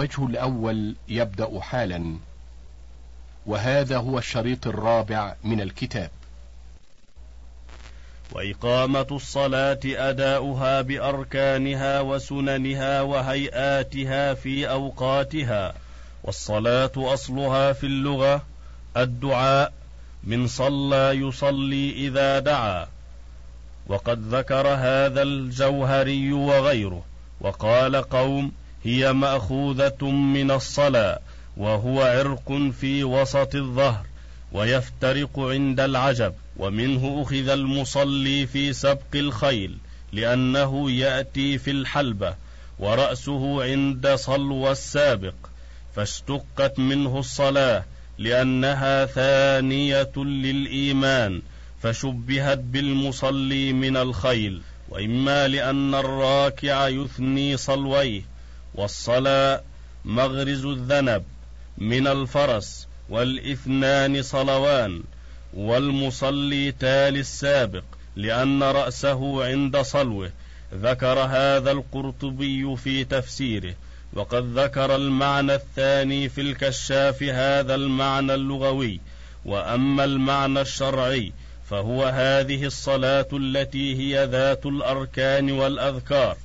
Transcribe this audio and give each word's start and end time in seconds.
الوجه 0.00 0.26
الأول 0.26 0.94
يبدأ 1.08 1.60
حالا 1.60 2.16
وهذا 3.46 3.96
هو 3.96 4.18
الشريط 4.18 4.66
الرابع 4.66 5.34
من 5.44 5.60
الكتاب. 5.60 6.10
وإقامة 8.32 9.06
الصلاة 9.10 9.80
أداؤها 9.84 10.80
بأركانها 10.80 12.00
وسننها 12.00 13.02
وهيئاتها 13.02 14.34
في 14.34 14.70
أوقاتها 14.70 15.74
والصلاة 16.24 16.92
أصلها 16.96 17.72
في 17.72 17.86
اللغة 17.86 18.42
الدعاء 18.96 19.72
من 20.24 20.46
صلى 20.46 21.10
يصلي 21.12 21.90
إذا 21.90 22.38
دعا. 22.38 22.88
وقد 23.86 24.34
ذكر 24.34 24.68
هذا 24.68 25.22
الجوهري 25.22 26.32
وغيره 26.32 27.04
وقال 27.40 27.96
قوم 27.96 28.52
هي 28.84 29.12
مأخوذة 29.12 30.04
من 30.10 30.50
الصلاة 30.50 31.18
وهو 31.56 32.02
عرق 32.02 32.70
في 32.80 33.04
وسط 33.04 33.54
الظهر 33.54 34.06
ويفترق 34.52 35.38
عند 35.38 35.80
العجب 35.80 36.34
ومنه 36.56 37.22
أخذ 37.22 37.48
المصلي 37.48 38.46
في 38.46 38.72
سبق 38.72 39.14
الخيل 39.14 39.76
لأنه 40.12 40.90
يأتي 40.90 41.58
في 41.58 41.70
الحلبة 41.70 42.34
ورأسه 42.78 43.62
عند 43.62 44.08
صلو 44.08 44.70
السابق 44.70 45.34
فاشتقت 45.94 46.78
منه 46.78 47.18
الصلاة 47.18 47.84
لأنها 48.18 49.06
ثانية 49.06 50.12
للإيمان 50.16 51.42
فشبهت 51.82 52.58
بالمصلي 52.58 53.72
من 53.72 53.96
الخيل 53.96 54.62
وإما 54.88 55.48
لأن 55.48 55.94
الراكع 55.94 56.88
يثني 56.88 57.56
صلويه 57.56 58.22
والصلاة 58.80 59.62
مغرز 60.04 60.66
الذنب 60.66 61.24
من 61.78 62.06
الفرس 62.06 62.88
والإثنان 63.08 64.22
صلوان 64.22 65.02
والمصلي 65.54 66.72
تالي 66.72 67.20
السابق 67.20 67.84
لأن 68.16 68.62
رأسه 68.62 69.44
عند 69.44 69.76
صلوه 69.76 70.32
ذكر 70.74 71.18
هذا 71.18 71.70
القرطبي 71.70 72.76
في 72.76 73.04
تفسيره 73.04 73.74
وقد 74.12 74.58
ذكر 74.58 74.96
المعنى 74.96 75.54
الثاني 75.54 76.28
في 76.28 76.40
الكشاف 76.40 77.22
هذا 77.22 77.74
المعنى 77.74 78.34
اللغوي 78.34 79.00
وأما 79.44 80.04
المعنى 80.04 80.60
الشرعي 80.60 81.32
فهو 81.70 82.04
هذه 82.04 82.64
الصلاة 82.64 83.28
التي 83.32 83.96
هي 83.96 84.26
ذات 84.26 84.66
الأركان 84.66 85.50
والأذكار 85.52 86.36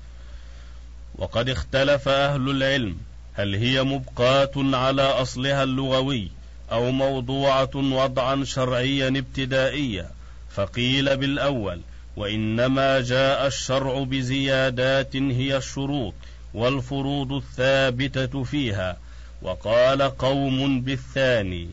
وقد 1.17 1.49
اختلف 1.49 2.07
أهل 2.07 2.49
العلم 2.49 2.97
هل 3.33 3.55
هي 3.55 3.83
مبقاة 3.83 4.51
على 4.57 5.01
أصلها 5.01 5.63
اللغوي 5.63 6.29
أو 6.71 6.91
موضوعة 6.91 7.69
وضعا 7.75 8.43
شرعيا 8.43 9.07
ابتدائيا 9.07 10.09
فقيل 10.49 11.17
بالأول 11.17 11.81
وإنما 12.17 13.01
جاء 13.01 13.47
الشرع 13.47 14.03
بزيادات 14.03 15.15
هي 15.15 15.57
الشروط 15.57 16.13
والفروض 16.53 17.31
الثابتة 17.33 18.43
فيها 18.43 18.97
وقال 19.41 20.01
قوم 20.01 20.81
بالثاني 20.81 21.69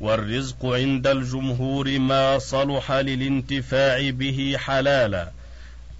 والرزق 0.00 0.66
عند 0.66 1.06
الجمهور 1.06 1.98
ما 1.98 2.38
صلح 2.38 2.92
للانتفاع 2.92 4.10
به 4.10 4.56
حلالا 4.58 5.30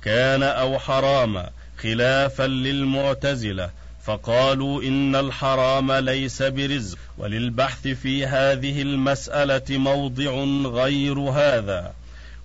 كان 0.02 0.42
أو 0.42 0.78
حراما 0.78 1.50
خلافا 1.78 2.46
للمعتزلة 2.46 3.70
فقالوا 4.04 4.82
إن 4.82 5.16
الحرام 5.16 5.92
ليس 5.92 6.42
برزق 6.42 6.98
وللبحث 7.18 7.88
في 7.88 8.26
هذه 8.26 8.82
المسألة 8.82 9.78
موضع 9.78 10.30
غير 10.82 11.18
هذا 11.18 11.94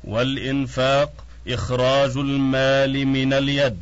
والإنفاق 0.03 1.11
إخراج 1.47 2.17
المال 2.17 3.05
من 3.05 3.33
اليد 3.33 3.79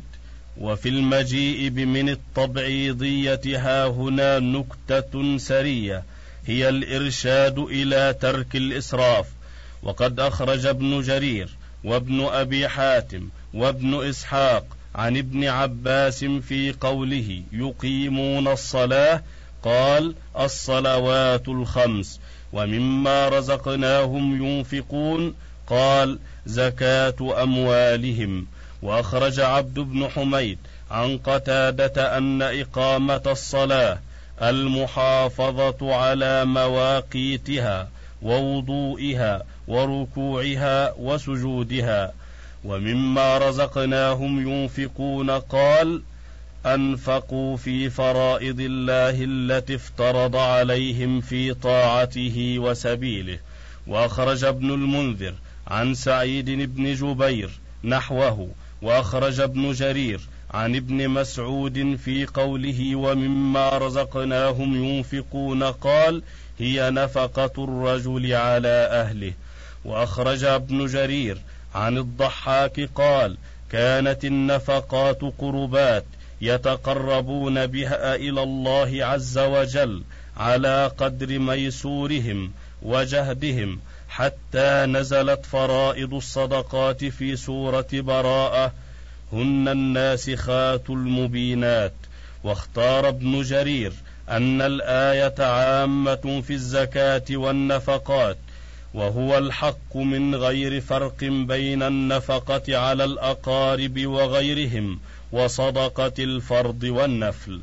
وفي 0.58 0.88
المجيء 0.88 1.68
بمن 1.68 2.08
التبعيضية 2.08 3.40
ها 3.46 3.86
هنا 3.86 4.38
نكتة 4.38 5.38
سرية 5.38 6.04
هي 6.46 6.68
الإرشاد 6.68 7.58
إلى 7.58 8.14
ترك 8.20 8.56
الإسراف 8.56 9.26
وقد 9.82 10.20
أخرج 10.20 10.66
ابن 10.66 11.00
جرير 11.00 11.48
وابن 11.84 12.24
أبي 12.24 12.68
حاتم 12.68 13.28
وابن 13.54 14.08
إسحاق 14.08 14.76
عن 14.94 15.16
ابن 15.16 15.44
عباس 15.44 16.24
في 16.24 16.74
قوله 16.80 17.42
يقيمون 17.52 18.48
الصلاة 18.48 19.22
قال 19.62 20.14
الصلوات 20.38 21.48
الخمس. 21.48 22.20
ومما 22.52 23.28
رزقناهم 23.28 24.44
ينفقون 24.46 25.34
قال 25.66 26.18
زكاة 26.46 27.42
أموالهم. 27.42 28.46
وأخرج 28.82 29.40
عبد 29.40 29.78
بن 29.78 30.08
حميد 30.08 30.58
عن 30.90 31.18
قتادة 31.18 32.18
أن 32.18 32.42
إقامة 32.42 33.22
الصلاة 33.26 33.98
المحافظة 34.42 35.94
على 35.94 36.44
مواقيتها 36.44 37.88
ووضوئها 38.22 39.42
وركوعها 39.68 40.94
وسجودها. 40.98 42.12
ومما 42.64 43.38
رزقناهم 43.38 44.48
ينفقون 44.48 45.30
قال 45.30 46.02
أنفقوا 46.66 47.56
في 47.56 47.90
فرائض 47.90 48.60
الله 48.60 49.24
التي 49.24 49.74
افترض 49.74 50.36
عليهم 50.36 51.20
في 51.20 51.54
طاعته 51.54 52.54
وسبيله. 52.58 53.38
وأخرج 53.86 54.44
ابن 54.44 54.70
المنذر 54.70 55.34
عن 55.68 55.94
سعيد 55.94 56.50
بن 56.50 56.94
جبير 56.94 57.50
نحوه. 57.84 58.48
وأخرج 58.82 59.40
ابن 59.40 59.72
جرير 59.72 60.20
عن 60.50 60.76
ابن 60.76 61.08
مسعود 61.08 61.98
في 62.04 62.26
قوله 62.26 62.96
ومما 62.96 63.78
رزقناهم 63.78 64.84
ينفقون 64.84 65.62
قال 65.62 66.22
هي 66.58 66.90
نفقة 66.90 67.64
الرجل 67.64 68.32
على 68.34 68.88
أهله. 68.90 69.32
وأخرج 69.84 70.44
ابن 70.44 70.86
جرير 70.86 71.38
عن 71.74 71.98
الضحاك 71.98 72.88
قال 72.94 73.36
كانت 73.70 74.24
النفقات 74.24 75.20
قربات 75.38 76.04
يتقربون 76.40 77.66
بها 77.66 78.14
إلى 78.14 78.42
الله 78.42 79.04
عز 79.04 79.38
وجل 79.38 80.02
على 80.36 80.90
قدر 80.98 81.38
ميسورهم 81.38 82.52
وجهدهم 82.82 83.80
حتى 84.08 84.86
نزلت 84.86 85.46
فرائض 85.46 86.14
الصدقات 86.14 87.04
في 87.04 87.36
سورة 87.36 87.86
براءة 87.92 88.72
هن 89.32 89.68
الناسخات 89.68 90.90
المبينات. 90.90 91.92
واختار 92.44 93.08
ابن 93.08 93.42
جرير 93.42 93.92
أن 94.28 94.62
الآية 94.62 95.34
عامة 95.38 96.42
في 96.46 96.52
الزكاة 96.52 97.24
والنفقات 97.30 98.36
وهو 98.94 99.38
الحق 99.38 99.96
من 99.96 100.34
غير 100.34 100.80
فرق 100.80 101.24
بين 101.24 101.82
النفقة 101.82 102.78
على 102.78 103.04
الأقارب 103.04 104.06
وغيرهم 104.06 105.00
وصدقة 105.32 106.12
الفرض 106.18 106.82
والنفل 106.82 107.60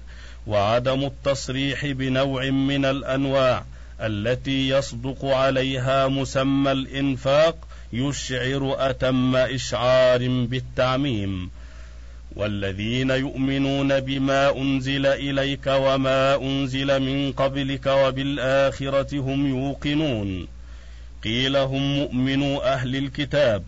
وعدم 0.47 1.03
التصريح 1.03 1.85
بنوع 1.85 2.49
من 2.49 2.85
الأنواع 2.85 3.63
التي 4.01 4.69
يصدق 4.69 5.25
عليها 5.25 6.07
مسمى 6.07 6.71
الإنفاق 6.71 7.67
يشعر 7.93 8.75
أتم 8.89 9.35
إشعار 9.35 10.27
بالتعميم 10.27 11.49
والذين 12.35 13.09
يؤمنون 13.09 13.99
بما 13.99 14.57
أنزل 14.57 15.05
إليك 15.05 15.67
وما 15.67 16.35
أنزل 16.35 16.99
من 16.99 17.31
قبلك 17.31 17.85
وبالآخرة 17.87 19.19
هم 19.19 19.47
يوقنون 19.47 20.58
قيل 21.23 21.57
هم 21.57 21.99
مؤمنو 21.99 22.59
أهل 22.59 22.95
الكتاب 22.95 23.63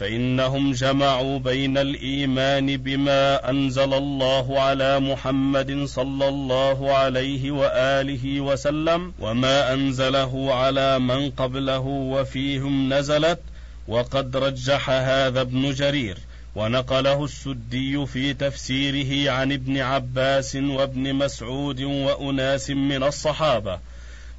فإنهم 0.00 0.72
جمعوا 0.72 1.38
بين 1.38 1.78
الإيمان 1.78 2.76
بما 2.76 3.50
أنزل 3.50 3.94
الله 3.94 4.60
على 4.60 5.00
محمد 5.00 5.84
صلى 5.84 6.28
الله 6.28 6.92
عليه 6.92 7.50
وآله 7.50 8.40
وسلم 8.40 9.12
وما 9.20 9.72
أنزله 9.72 10.54
على 10.54 10.98
من 10.98 11.30
قبله 11.30 11.86
وفيهم 11.86 12.94
نزلت 12.94 13.40
وقد 13.88 14.36
رجح 14.36 14.90
هذا 14.90 15.40
ابن 15.40 15.72
جرير 15.72 16.18
ونقله 16.56 17.24
السدي 17.24 18.06
في 18.06 18.34
تفسيره 18.34 19.30
عن 19.30 19.52
ابن 19.52 19.78
عباس 19.78 20.56
وابن 20.56 21.14
مسعود 21.14 21.80
وأناس 21.80 22.70
من 22.70 23.02
الصحابة. 23.02 23.78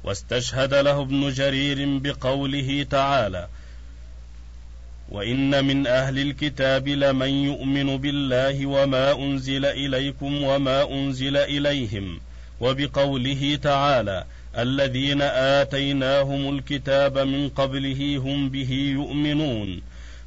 واستشهد 0.04 0.74
له 0.74 1.02
ابن 1.02 1.30
جرير 1.30 1.98
بقوله 1.98 2.86
تعالى 2.90 3.48
وإن 5.08 5.64
من 5.64 5.86
أهل 5.86 6.18
الكتاب 6.18 6.88
لمن 6.88 7.28
يؤمن 7.28 7.96
بالله 7.96 8.66
وما 8.66 9.12
أنزل 9.12 9.64
إليكم 9.64 10.42
وما 10.42 10.90
أنزل 10.92 11.36
اليهم 11.36 12.20
وبقوله 12.60 13.58
تعالى 13.62 14.24
الذين 14.58 15.22
آتيناهم 15.22 16.58
الكتاب 16.58 17.18
من 17.18 17.48
قبله 17.48 18.16
هم 18.16 18.48
به 18.48 18.72
يؤمنون 18.72 19.80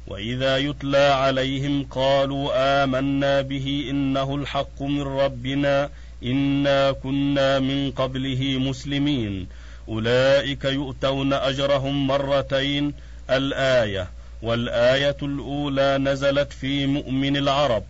وإذا 0.06 0.58
يتلى 0.58 1.06
عليهم 1.06 1.86
قالوا 1.90 2.84
آمنا 2.84 3.40
به 3.40 3.86
إنه 3.90 4.34
الحق 4.34 4.82
من 4.82 5.02
ربنا 5.02 5.90
إنا 6.22 6.92
كنا 6.92 7.58
من 7.58 7.90
قبله 7.90 8.58
مسلمين 8.58 9.46
أولئك 9.88 10.64
يؤتون 10.64 11.32
أجرهم 11.32 12.06
مرتين 12.06 12.94
الآية 13.30 14.08
والآية 14.42 15.16
الأولى 15.22 15.98
نزلت 15.98 16.52
في 16.52 16.86
مؤمن 16.86 17.36
العرب 17.36 17.84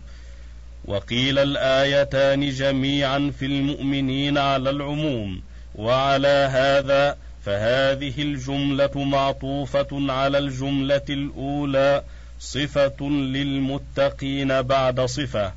وقيل 0.85 1.39
الآيتان 1.39 2.49
جميعا 2.49 3.31
في 3.39 3.45
المؤمنين 3.45 4.37
على 4.37 4.69
العموم 4.69 5.41
وعلى 5.75 6.49
هذا 6.51 7.17
فهذه 7.45 8.21
الجملة 8.21 8.91
معطوفة 8.95 9.87
على 10.13 10.37
الجملة 10.37 11.01
الأولى 11.09 12.03
صفة 12.39 13.09
للمتقين 13.09 14.61
بعد 14.61 15.01
صفة 15.01 15.53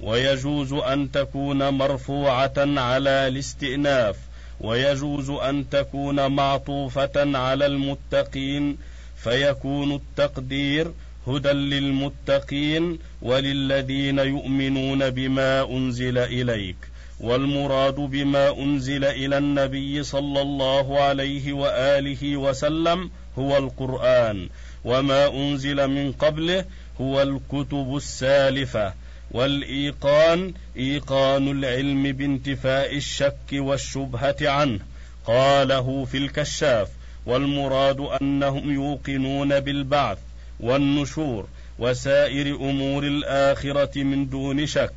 ويجوز 0.00 0.72
أن 0.72 1.10
تكون 1.12 1.68
مرفوعة 1.68 2.52
على 2.56 3.28
الاستئناف 3.28 4.16
ويجوز 4.60 5.30
أن 5.30 5.70
تكون 5.70 6.26
معطوفة 6.26 7.38
على 7.38 7.66
المتقين 7.66 8.78
فيكون 9.16 9.92
التقدير 9.94 10.92
هدى 11.26 11.48
للمتقين 11.48 12.98
وللذين 13.22 14.18
يؤمنون 14.18 15.10
بما 15.10 15.70
أنزل 15.70 16.18
إليك. 16.18 16.76
والمراد 17.20 17.94
بما 17.94 18.58
أنزل 18.58 19.04
إلى 19.04 19.38
النبي 19.38 20.02
صلى 20.02 20.42
الله 20.42 21.00
عليه 21.00 21.52
وآله 21.52 22.36
وسلم 22.36 23.10
هو 23.38 23.56
القرآن 23.56 24.48
وما 24.84 25.26
أنزل 25.26 25.88
من 25.88 26.12
قبله 26.12 26.64
هو 27.00 27.22
الكتب 27.22 27.96
السالفة. 27.96 28.92
والإيقان 29.30 30.54
إيقان 30.76 31.48
العلم 31.48 32.12
بانتفاء 32.12 32.96
الشك 32.96 33.52
والشبهة 33.52 34.36
عنه. 34.42 34.80
قاله 35.26 36.04
في 36.04 36.16
الكشاف 36.18 36.88
والمراد 37.26 38.00
أنهم 38.00 38.70
يوقنون 38.70 39.60
بالبعث 39.60 40.18
والنشور 40.60 41.48
وسائر 41.78 42.56
أمور 42.56 43.04
الآخرة 43.04 44.02
من 44.02 44.28
دون 44.28 44.66
شك. 44.66 44.94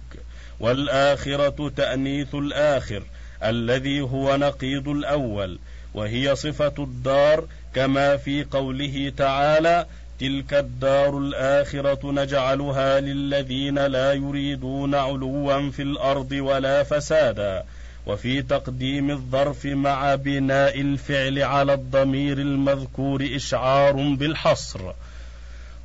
والآخرة 0.59 1.69
تأنيث 1.69 2.35
الآخر 2.35 3.03
الذي 3.43 4.01
هو 4.01 4.37
نقيض 4.37 4.87
الأول 4.87 5.59
وهي 5.93 6.35
صفة 6.35 6.73
الدار 6.79 7.47
كما 7.75 8.17
في 8.17 8.43
قوله 8.43 9.13
تعالى 9.17 9.85
تلك 10.21 10.53
الدار 10.53 11.17
الآخرة 11.17 12.11
نجعلها 12.11 12.99
للذين 12.99 13.85
لا 13.85 14.13
يريدون 14.13 14.95
علوا 14.95 15.71
في 15.71 15.81
الأرض 15.81 16.31
ولا 16.31 16.83
فسادا 16.83 17.63
وفي 18.05 18.41
تقديم 18.41 19.11
الظرف 19.11 19.65
مع 19.65 20.15
بناء 20.15 20.81
الفعل 20.81 21.39
على 21.39 21.73
الضمير 21.73 22.37
المذكور 22.37 23.29
إشعار 23.35 23.93
بالحصر. 23.93 24.79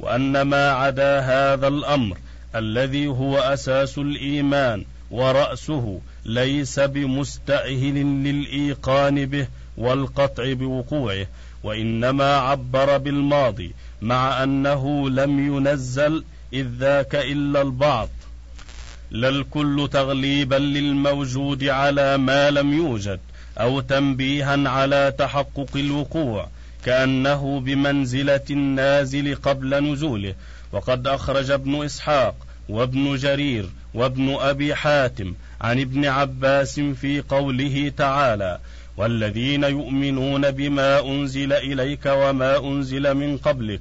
وأن 0.01 0.43
ما 0.43 0.71
عدا 0.71 1.21
هذا 1.21 1.69
الأمر 1.69 2.19
الذي 2.55 3.07
هو 3.07 3.39
أساس 3.39 3.99
الإيمان 3.99 4.85
ورأسه 5.11 6.01
ليس 6.25 6.81
بمستأهل 6.81 7.95
للإيقان 8.25 9.27
به 9.27 9.49
والقطع 9.77 10.53
بوقوعه 10.53 11.27
وإنما 11.63 12.37
عبر 12.37 12.99
بالماضي 12.99 13.75
مع 14.03 14.43
أنه 14.43 15.11
لم 15.11 15.57
ينزل 15.57 16.25
إذ 16.53 16.67
ذاك 16.79 17.15
إلا 17.15 17.63
البعض. 17.63 18.09
لا 19.11 19.29
الكل 19.29 19.89
تغليبا 19.93 20.57
للموجود 20.57 21.65
على 21.65 22.17
ما 22.17 22.51
لم 22.51 22.73
يوجد 22.73 23.21
أو 23.59 23.81
تنبيها 23.81 24.69
على 24.69 25.15
تحقق 25.19 25.71
الوقوع 25.77 26.49
كأنه 26.85 27.61
بمنزلة 27.61 28.45
النازل 28.51 29.35
قبل 29.35 29.93
نزوله. 29.93 30.35
وقد 30.73 31.07
أخرج 31.07 31.51
ابن 31.51 31.85
إسحاق 31.85 32.35
وابن 32.69 33.17
جرير 33.17 33.69
وابن 33.95 34.37
أبي 34.41 34.75
حاتم 34.75 35.35
عن 35.61 35.81
ابن 35.81 36.05
عباس 36.05 36.81
في 36.81 37.21
قوله 37.21 37.93
تعالى 37.97 38.59
والذين 38.97 39.65
يؤمنون 39.65 40.51
بما 40.51 41.01
أنزل 41.01 41.53
إليك 41.53 42.07
وما 42.07 42.59
أنزل 42.59 43.15
من 43.15 43.37
قبلك 43.37 43.81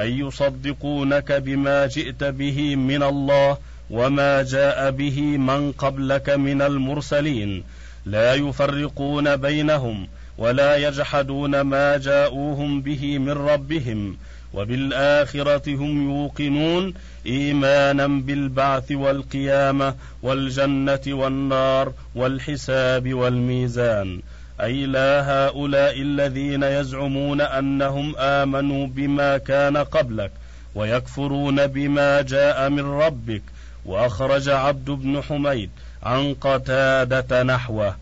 اي 0.00 0.18
يصدقونك 0.18 1.32
بما 1.32 1.86
جئت 1.86 2.24
به 2.24 2.76
من 2.76 3.02
الله 3.02 3.58
وما 3.90 4.42
جاء 4.42 4.90
به 4.90 5.20
من 5.20 5.72
قبلك 5.72 6.30
من 6.30 6.62
المرسلين. 6.62 7.64
لا 8.06 8.34
يفرقون 8.34 9.36
بينهم 9.36 10.08
ولا 10.38 10.76
يجحدون 10.76 11.60
ما 11.60 11.96
جاءوهم 11.96 12.80
به 12.80 13.18
من 13.18 13.30
ربهم 13.30 14.16
وبالآخرة 14.54 15.74
هم 15.74 16.10
يوقنون 16.10 16.94
إيمانا 17.26 18.06
بالبعث 18.06 18.92
والقيامة 18.92 19.94
والجنة 20.22 21.00
والنار 21.06 21.92
والحساب 22.14 23.14
والميزان. 23.14 24.20
أي 24.60 24.86
لا 24.86 25.22
هؤلاء 25.22 26.00
الذين 26.00 26.62
يزعمون 26.62 27.40
أنهم 27.40 28.16
آمنوا 28.16 28.86
بما 28.86 29.38
كان 29.38 29.76
قبلك 29.76 30.30
ويكفرون 30.74 31.66
بما 31.66 32.22
جاء 32.22 32.70
من 32.70 32.84
ربك. 32.84 33.42
وأخرج 33.86 34.48
عبد 34.48 34.90
بن 34.90 35.22
حميد 35.22 35.70
عن 36.02 36.34
قتادة 36.34 37.42
نحوه. 37.42 37.96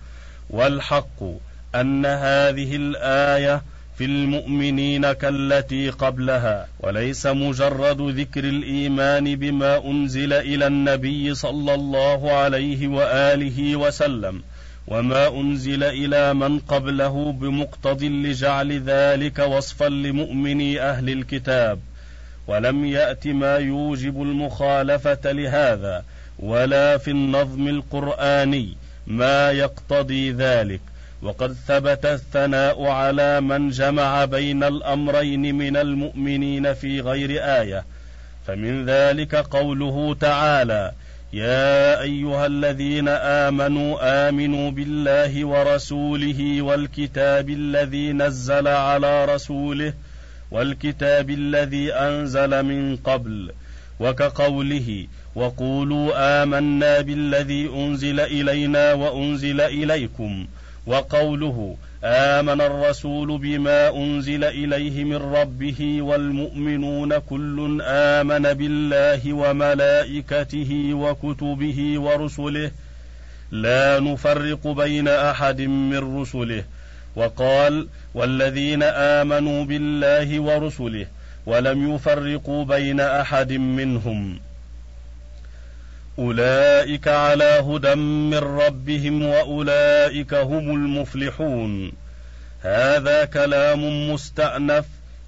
والحق 0.50 1.22
أن 1.74 2.06
هذه 2.06 2.76
الآية 2.76 3.62
في 3.98 4.04
المؤمنين 4.04 5.12
كالتي 5.12 5.90
قبلها 5.90 6.66
وليس 6.80 7.26
مجرد 7.26 8.00
ذكر 8.00 8.44
الإيمان 8.44 9.36
بما 9.36 9.84
أنزل 9.84 10.32
إلى 10.32 10.66
النبي 10.66 11.34
صلى 11.34 11.74
الله 11.74 12.32
عليه 12.32 12.88
وآله 12.88 13.76
وسلم. 13.76 14.42
وما 14.86 15.28
أنزل 15.28 15.84
إلى 15.84 16.34
من 16.34 16.58
قبله 16.58 17.32
بمقتض 17.32 18.02
لجعل 18.02 18.80
ذلك 18.80 19.38
وصفا 19.38 19.88
لمؤمني 19.88 20.80
أهل 20.80 21.10
الكتاب 21.10 21.80
ولم 22.46 22.84
يأت 22.84 23.26
ما 23.26 23.56
يوجب 23.56 24.22
المخالفة 24.22 25.32
لهذا 25.32 26.04
ولا 26.38 26.98
في 26.98 27.10
النظم 27.10 27.68
القرآني 27.68 28.76
ما 29.06 29.50
يقتضي 29.50 30.32
ذلك. 30.32 30.80
وقد 31.22 31.52
ثبت 31.52 32.06
الثناء 32.06 32.86
على 32.86 33.40
من 33.40 33.70
جمع 33.70 34.24
بين 34.24 34.64
الأمرين 34.64 35.54
من 35.54 35.76
المؤمنين 35.76 36.74
في 36.74 37.00
غير 37.00 37.30
آية. 37.60 37.84
فمن 38.46 38.86
ذلك 38.86 39.34
قوله 39.34 40.16
تعالى 40.20 40.92
يا 41.32 42.00
أيها 42.02 42.46
الذين 42.46 43.08
آمنوا 43.08 44.28
آمنوا 44.28 44.70
بالله 44.70 45.44
ورسوله 45.44 46.62
والكتاب 46.62 47.50
الذي 47.50 48.12
نزل 48.12 48.68
على 48.68 49.24
رسوله 49.24 49.92
والكتاب 50.50 51.30
الذي 51.30 51.94
أنزل 51.94 52.62
من 52.62 52.96
قبل 52.96 53.52
وكقوله 54.00 55.06
وقولوا 55.34 56.42
آمنا 56.42 57.00
بالذي 57.00 57.70
أنزل 57.74 58.20
إلينا 58.20 58.92
وأنزل 58.92 59.60
إليكم 59.60 60.46
وقوله 60.86 61.76
آمن 62.04 62.60
الرسول 62.60 63.38
بما 63.38 63.96
أنزل 63.96 64.44
إليه 64.44 65.04
من 65.04 65.16
ربه 65.16 66.02
والمؤمنون 66.02 67.18
كل 67.18 67.82
آمن 67.82 68.42
بالله 68.42 69.32
وملائكته 69.32 70.94
وكتبه 70.94 72.00
ورسله. 72.00 72.70
لا 73.52 74.00
نفرق 74.00 74.66
بين 74.66 75.08
أحد 75.08 75.60
من 75.60 76.20
رسله. 76.20 76.64
وقال 77.16 77.88
والذين 78.14 78.82
آمنوا 78.82 79.64
بالله 79.64 80.40
ورسله 80.40 81.06
ولم 81.46 81.94
يفرقوا 81.94 82.64
بين 82.64 83.00
أحد 83.00 83.52
منهم. 83.52 84.38
أولئك 86.18 87.08
على 87.08 87.44
هدى 87.44 87.94
من 87.94 88.38
ربهم 88.38 89.22
وأولئك 89.22 90.34
هم 90.34 90.70
المفلحون. 90.70 91.92
هذا 92.62 93.24
كلام 93.24 94.10
مستأنف 94.10 94.84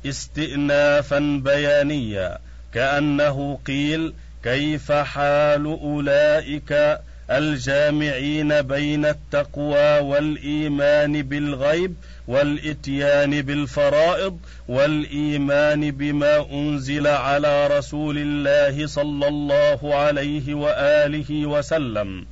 استئنافا 0.07 1.41
بيانيا 1.45 2.39
كأنه 2.75 3.59
قيل 3.67 4.13
كيف 4.43 4.93
حال 4.93 5.65
أولئك 5.67 6.99
الجامعين 7.31 8.63
بين 8.63 9.07
التقوى 9.07 9.99
والإيمان 9.99 11.23
بالغيب؟ 11.23 11.95
والإتيان 12.29 13.43
بالفرائض 13.43 14.39
والإيمان 14.69 15.91
بما 15.91 16.51
أنزل 16.53 17.07
على 17.07 17.67
رسول 17.67 18.19
الله 18.19 18.87
صلى 18.87 19.29
الله 19.29 19.95
عليه 19.95 20.55
وآله 20.55 21.47
وسلم 21.47 22.27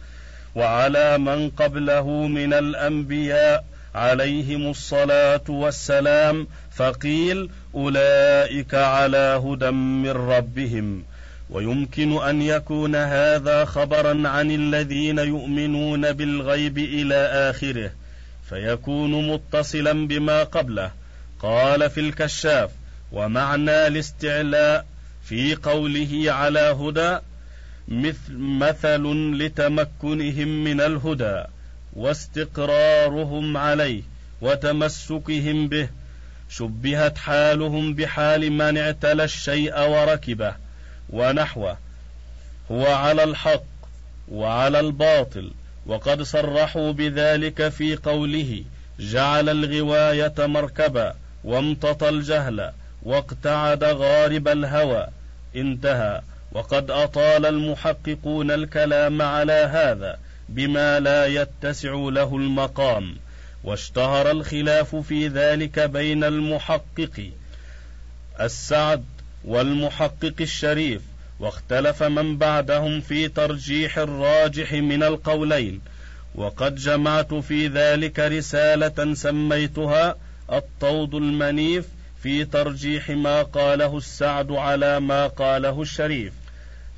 وعلى 0.55 1.19
من 1.19 1.51
قبله 1.51 2.07
من 2.27 2.53
الأنبياء 2.53 3.65
عليهم 3.95 4.71
الصلاة 4.71 5.45
والسلام 5.49 6.47
فقيل 6.71 7.51
أولئك 7.75 8.75
على 8.75 9.43
هدى 9.45 9.71
من 9.71 10.11
ربهم 10.11 11.05
ويمكن 11.51 12.23
أن 12.23 12.43
يكون 12.43 12.97
هذا 12.97 13.65
خبرا 13.65 14.29
عن 14.29 14.51
الذين 14.51 15.19
يؤمنون 15.19 16.13
بالغيب 16.13 16.79
إلى 16.79 17.15
آخره 17.15 17.91
فيكون 18.49 19.29
متصلا 19.29 20.07
بما 20.07 20.43
قبله. 20.43 20.91
قال 21.41 21.91
في 21.91 22.01
الكشاف 22.01 22.71
ومعنى 23.13 23.87
الاستعلاء 23.87 24.87
في 25.25 25.55
قوله 25.55 26.25
على 26.27 26.61
هدى 26.61 27.19
مثل 27.89 28.33
مثل 28.33 29.03
لتمكنهم 29.39 30.65
من 30.65 30.81
الهدى 30.81 31.45
واستقرارهم 31.93 33.57
عليه 33.57 34.03
وتمسكهم 34.41 35.69
به. 35.69 35.89
شبهت 36.51 37.19
حالهم 37.19 37.95
بحال 37.95 38.53
من 38.53 38.79
اعتلى 38.79 39.25
الشيء 39.25 39.81
وركبه 39.81 40.55
ونحوه. 41.11 41.77
هو 42.71 42.87
على 42.87 43.25
الحق 43.25 43.65
وعلى 44.29 44.81
الباطل. 44.81 45.51
وقد 45.87 46.23
صرحوا 46.23 46.93
بذلك 46.93 47.69
في 47.69 47.97
قوله 47.97 48.65
جعل 49.01 49.49
الغواية 49.49 50.35
مركبا 50.39 51.15
وامتطى 51.45 52.09
الجهل 52.09 52.73
واقتعد 53.03 53.85
غارب 53.85 54.49
الهوى. 54.49 55.07
انتهى. 55.57 56.21
وقد 56.53 56.91
أطال 56.91 57.47
المحققون 57.47 58.51
الكلام 58.51 59.23
على 59.23 59.53
هذا 59.53 60.19
بما 60.49 61.01
لا 61.01 61.27
يتسع 61.27 61.93
له 61.93 62.37
المقام. 62.37 63.17
واشتهر 63.65 64.31
الخلاف 64.31 64.97
في 64.97 65.29
ذلك 65.29 65.79
بين 65.79 66.25
المحقق 66.25 67.31
السعد 68.41 69.05
والمحقق 69.45 70.35
الشريف 70.41 71.03
واختلف 71.43 72.03
من 72.03 72.37
بعدهم 72.37 73.01
في 73.01 73.29
ترجيح 73.29 73.99
الراجح 73.99 74.73
من 74.73 75.03
القولين. 75.03 75.81
وقد 76.35 76.75
جمعت 76.75 77.35
في 77.35 77.67
ذلك 77.67 78.19
رسالة 78.19 79.15
سميتها 79.15 80.17
الطود 80.53 81.15
المنيف 81.15 81.89
في 82.23 82.45
ترجيح 82.45 83.11
ما 83.11 83.43
قاله 83.43 83.97
السعد 83.97 84.53
على 84.53 85.01
ما 85.01 85.27
قاله 85.27 85.83
الشريف. 85.83 86.33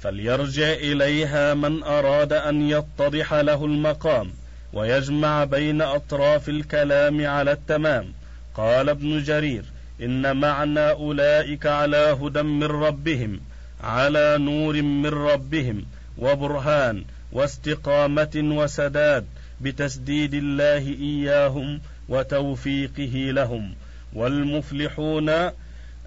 فليرجع 0.00 0.72
إليها 0.72 1.54
من 1.54 1.82
أراد 1.82 2.32
أن 2.32 2.68
يتضح 2.68 3.34
له 3.34 3.64
المقام 3.64 4.30
ويجمع 4.72 5.44
بين 5.44 5.82
أطراف 5.82 6.48
الكلام 6.48 7.26
على 7.26 7.52
التمام. 7.52 8.12
قال 8.54 8.88
ابن 8.88 9.22
جرير 9.22 9.64
إن 10.02 10.36
معنى 10.36 10.90
أولئك 10.90 11.66
على 11.66 12.18
هدى 12.22 12.42
من 12.42 12.64
ربهم. 12.64 13.40
على 13.84 14.38
نور 14.38 14.82
من 14.82 15.06
ربهم 15.06 15.86
وبرهان 16.18 17.04
واستقامة 17.32 18.30
وسداد 18.36 19.26
بتسديد 19.60 20.34
الله 20.34 20.88
إياهم 20.88 21.80
وتوفيقه 22.08 23.30
لهم 23.30 23.74
والمفلحون 24.14 25.28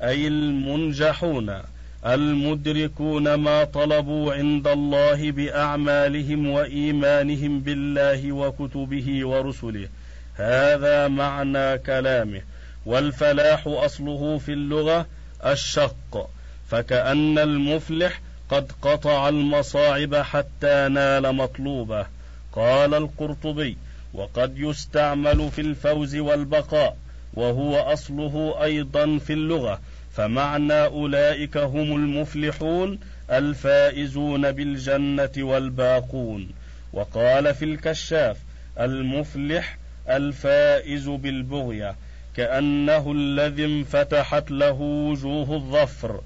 أي 0.01 0.27
المنجحون 0.27 1.61
المدركون 2.05 3.33
ما 3.33 3.63
طلبوا 3.63 4.33
عند 4.33 4.67
الله 4.67 5.31
بأعمالهم 5.31 6.49
وإيمانهم 6.49 7.59
بالله 7.59 8.31
وكتبه 8.31 9.27
ورسله. 9.27 9.87
هذا 10.35 11.07
معنى 11.07 11.77
كلامه. 11.77 12.41
والفلاح 12.85 13.63
أصله 13.67 14.37
في 14.37 14.53
اللغة 14.53 15.05
الشق. 15.45 16.29
فكأن 16.69 17.39
المفلح 17.39 18.21
قد 18.49 18.71
قطع 18.81 19.29
المصاعب 19.29 20.15
حتى 20.15 20.87
نال 20.87 21.35
مطلوبه. 21.35 22.05
قال 22.53 22.93
القرطبي 22.93 23.77
وقد 24.13 24.57
يستعمل 24.57 25.51
في 25.51 25.61
الفوز 25.61 26.15
والبقاء 26.15 26.97
وهو 27.33 27.77
أصله 27.77 28.63
أيضا 28.63 29.17
في 29.17 29.33
اللغة. 29.33 29.79
فمعنى 30.13 30.85
أولئك 30.85 31.57
هم 31.57 31.95
المفلحون 31.95 32.99
الفائزون 33.31 34.51
بالجنة 34.51 35.31
والباقون. 35.37 36.49
وقال 36.93 37.53
في 37.53 37.65
الكشاف 37.65 38.37
المفلح 38.79 39.77
الفائز 40.09 41.09
بالبغية 41.09 41.95
كأنه 42.35 43.11
الذي 43.11 43.65
انفتحت 43.65 44.51
له 44.51 44.81
وجوه 44.81 45.55
الظفر. 45.55 46.21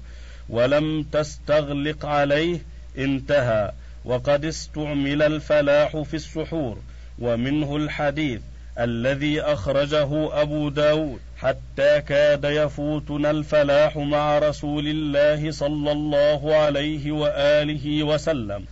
ولم 0.48 1.02
تستغلق 1.02 2.06
عليه 2.06 2.58
انتهى. 2.98 3.72
وقد 4.04 4.44
استعمل 4.44 5.22
الفلاح 5.22 5.96
في 5.96 6.14
السحور 6.14 6.78
ومنه 7.18 7.76
الحديث 7.76 8.40
الذي 8.78 9.40
أخرجه 9.40 10.40
أبو 10.42 10.68
داود 10.68 11.20
حتى 11.38 12.00
كاد 12.00 12.44
يفوتنا 12.44 13.30
الفلاح 13.30 13.96
مع 13.96 14.38
رسول 14.38 14.88
الله 14.88 15.50
صلى 15.50 15.92
الله 15.92 16.54
عليه 16.54 17.12
وآله 17.12 18.02
وسلم. 18.02 18.64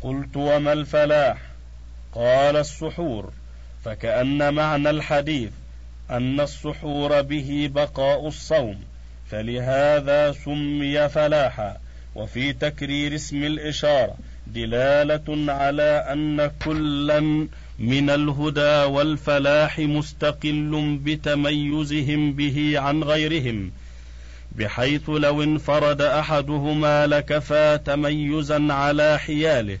قلت 0.00 0.36
وما 0.36 0.72
الفلاح؟ 0.72 1.38
قال 2.12 2.56
السحور. 2.56 3.32
فكأن 3.84 4.54
معنى 4.54 4.90
الحديث 4.90 5.50
أن 6.10 6.40
السحور 6.40 7.22
به 7.22 7.70
بقاء 7.74 8.28
الصوم. 8.28 8.80
فلهذا 9.30 10.32
سمي 10.32 11.08
فلاحا. 11.08 11.76
وفي 12.14 12.52
تكرير 12.52 13.14
اسم 13.14 13.44
الإشارة 13.44 14.14
دلالة 14.46 15.52
على 15.52 16.06
أن 16.12 16.50
كلا 16.64 17.20
من 17.78 18.10
الهدى 18.10 18.84
والفلاح 18.84 19.78
مستقل 19.78 20.98
بتميزهم 21.04 22.32
به 22.32 22.78
عن 22.78 23.02
غيرهم 23.02 23.72
بحيث 24.52 25.10
لو 25.10 25.42
انفرد 25.42 26.00
أحدهما 26.00 27.06
لكفى 27.06 27.80
تميزا 27.84 28.72
على 28.72 29.18
حياله. 29.18 29.78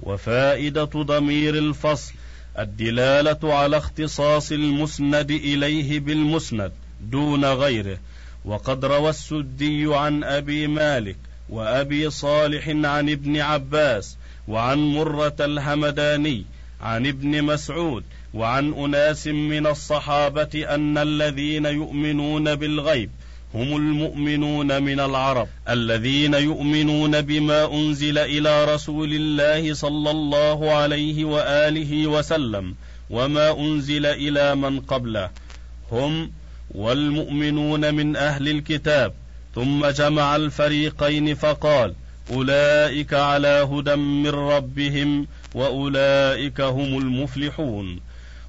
وفائدة 0.00 0.84
ضمير 0.84 1.54
الفصل 1.54 2.12
الدلالة 2.58 3.54
على 3.54 3.76
اختصاص 3.76 4.52
المسند 4.52 5.30
إليه 5.30 6.00
بالمسند 6.00 6.72
دون 7.00 7.44
غيره. 7.44 7.98
وقد 8.44 8.84
روى 8.84 9.10
السدي 9.10 9.94
عن 9.94 10.24
أبي 10.24 10.66
مالك 10.66 11.16
وأبي 11.48 12.10
صالح 12.10 12.68
عن 12.68 13.10
ابن 13.10 13.40
عباس 13.40 14.16
وعن 14.48 14.78
مرة 14.78 15.36
الهمداني 15.40 16.44
عن 16.80 17.06
ابن 17.06 17.42
مسعود 17.42 18.04
وعن 18.34 18.72
أناس 18.72 19.26
من 19.26 19.66
الصحابة 19.66 20.74
أن 20.74 20.98
الذين 20.98 21.64
يؤمنون 21.64 22.54
بالغيب 22.54 23.10
هم 23.54 23.76
المؤمنون 23.76 24.82
من 24.82 25.00
العرب. 25.00 25.48
الذين 25.68 26.34
يؤمنون 26.34 27.20
بما 27.20 27.74
أنزل 27.74 28.18
إلى 28.18 28.74
رسول 28.74 29.12
الله 29.12 29.74
صلى 29.74 30.10
الله 30.10 30.72
عليه 30.72 31.24
وآله 31.24 32.06
وسلم 32.06 32.74
وما 33.10 33.58
أنزل 33.60 34.06
إلى 34.06 34.54
من 34.54 34.80
قبله 34.80 35.30
هم 35.92 36.30
والمؤمنون 36.74 37.94
من 37.94 38.16
أهل 38.16 38.48
الكتاب 38.48 39.12
ثم 39.54 39.86
جمع 39.86 40.36
الفريقين 40.36 41.34
فقال 41.34 41.94
أولئك 42.30 43.14
على 43.14 43.68
هدى 43.72 43.96
من 43.96 44.30
ربهم 44.30 45.26
وأولئك 45.54 46.60
هم 46.60 46.98
المفلحون. 46.98 48.00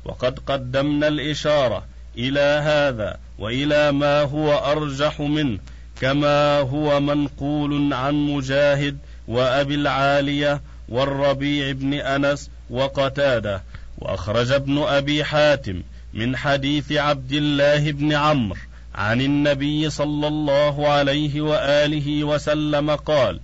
وقد 0.06 0.40
قدمنا 0.40 1.08
الإشارة 1.08 1.86
إلى 2.18 2.62
هذا 2.64 3.18
وإلى 3.40 3.92
ما 3.92 4.22
هو 4.22 4.54
أرجح 4.54 5.20
منه 5.20 5.60
كما 6.02 6.60
هو 6.60 7.00
منقول 7.00 7.94
عن 7.94 8.14
مجاهد 8.14 8.98
وأبي 9.28 9.76
العالية 9.76 10.62
والربيع 10.90 11.72
بن 11.72 11.94
أنس 11.94 12.50
وقتادة. 12.70 13.62
وأخرج 13.98 14.52
ابن 14.52 14.78
أبي 14.84 15.24
حاتم 15.24 15.82
من 16.16 16.38
حديث 16.38 16.92
عبد 16.92 17.32
الله 17.32 17.92
بن 17.92 18.14
عمرو 18.14 18.60
عن 18.96 19.22
النبي 19.22 19.90
صلى 19.90 20.28
الله 20.28 20.88
عليه 20.88 21.42
وآله 21.42 22.24
وسلم 22.24 22.92
قال 22.92 23.40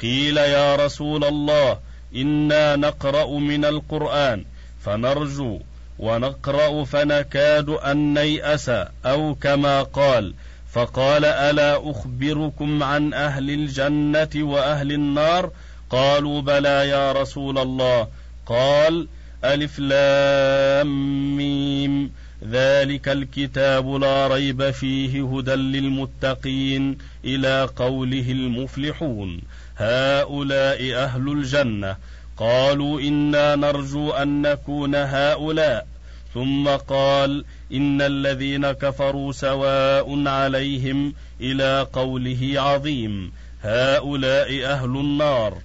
قيل 0.00 0.36
يا 0.36 0.76
رسول 0.76 1.24
الله 1.24 1.78
إنا 2.16 2.76
نقرأ 2.76 3.38
من 3.38 3.64
القرآن 3.64 4.44
فنرجو 4.84 5.60
ونقرأ 5.98 6.84
فنكاد 6.84 7.68
أن 7.68 8.14
نيأس 8.14 8.68
أو 9.04 9.34
كما 9.34 9.82
قال 9.82 10.34
فقال 10.72 11.24
ألا 11.24 11.90
أخبركم 11.90 12.82
عن 12.82 13.14
أهل 13.14 13.50
الجنة 13.50 14.28
وأهل 14.36 14.92
النار؟ 14.92 15.50
قالوا 15.90 16.40
بلى 16.40 16.88
يا 16.88 17.12
رسول 17.12 17.58
الله. 17.58 18.08
قال 18.46 19.08
ألف 19.44 19.78
لام 19.78 21.36
ميم. 21.36 22.12
ذلك 22.50 23.08
الكتاب 23.08 23.94
لا 23.94 24.26
ريب 24.26 24.70
فيه 24.70 25.36
هدى 25.36 25.54
للمتقين 25.54 26.98
إلى 27.24 27.68
قوله 27.76 28.30
المفلحون. 28.30 29.40
هؤلاء 29.76 30.94
أهل 30.94 31.32
الجنة. 31.32 31.96
قالوا 32.36 33.00
إنا 33.00 33.56
نرجو 33.56 34.10
أن 34.10 34.42
نكون 34.42 34.94
هؤلاء. 34.94 35.86
ثم 36.34 36.68
قال 36.68 37.44
إن 37.72 38.02
الذين 38.02 38.72
كفروا 38.72 39.32
سواء 39.32 40.28
عليهم 40.28 41.14
إلى 41.40 41.86
قوله 41.92 42.54
عظيم. 42.56 43.32
هؤلاء 43.62 44.64
أهل 44.64 44.90
النار. 44.90 45.58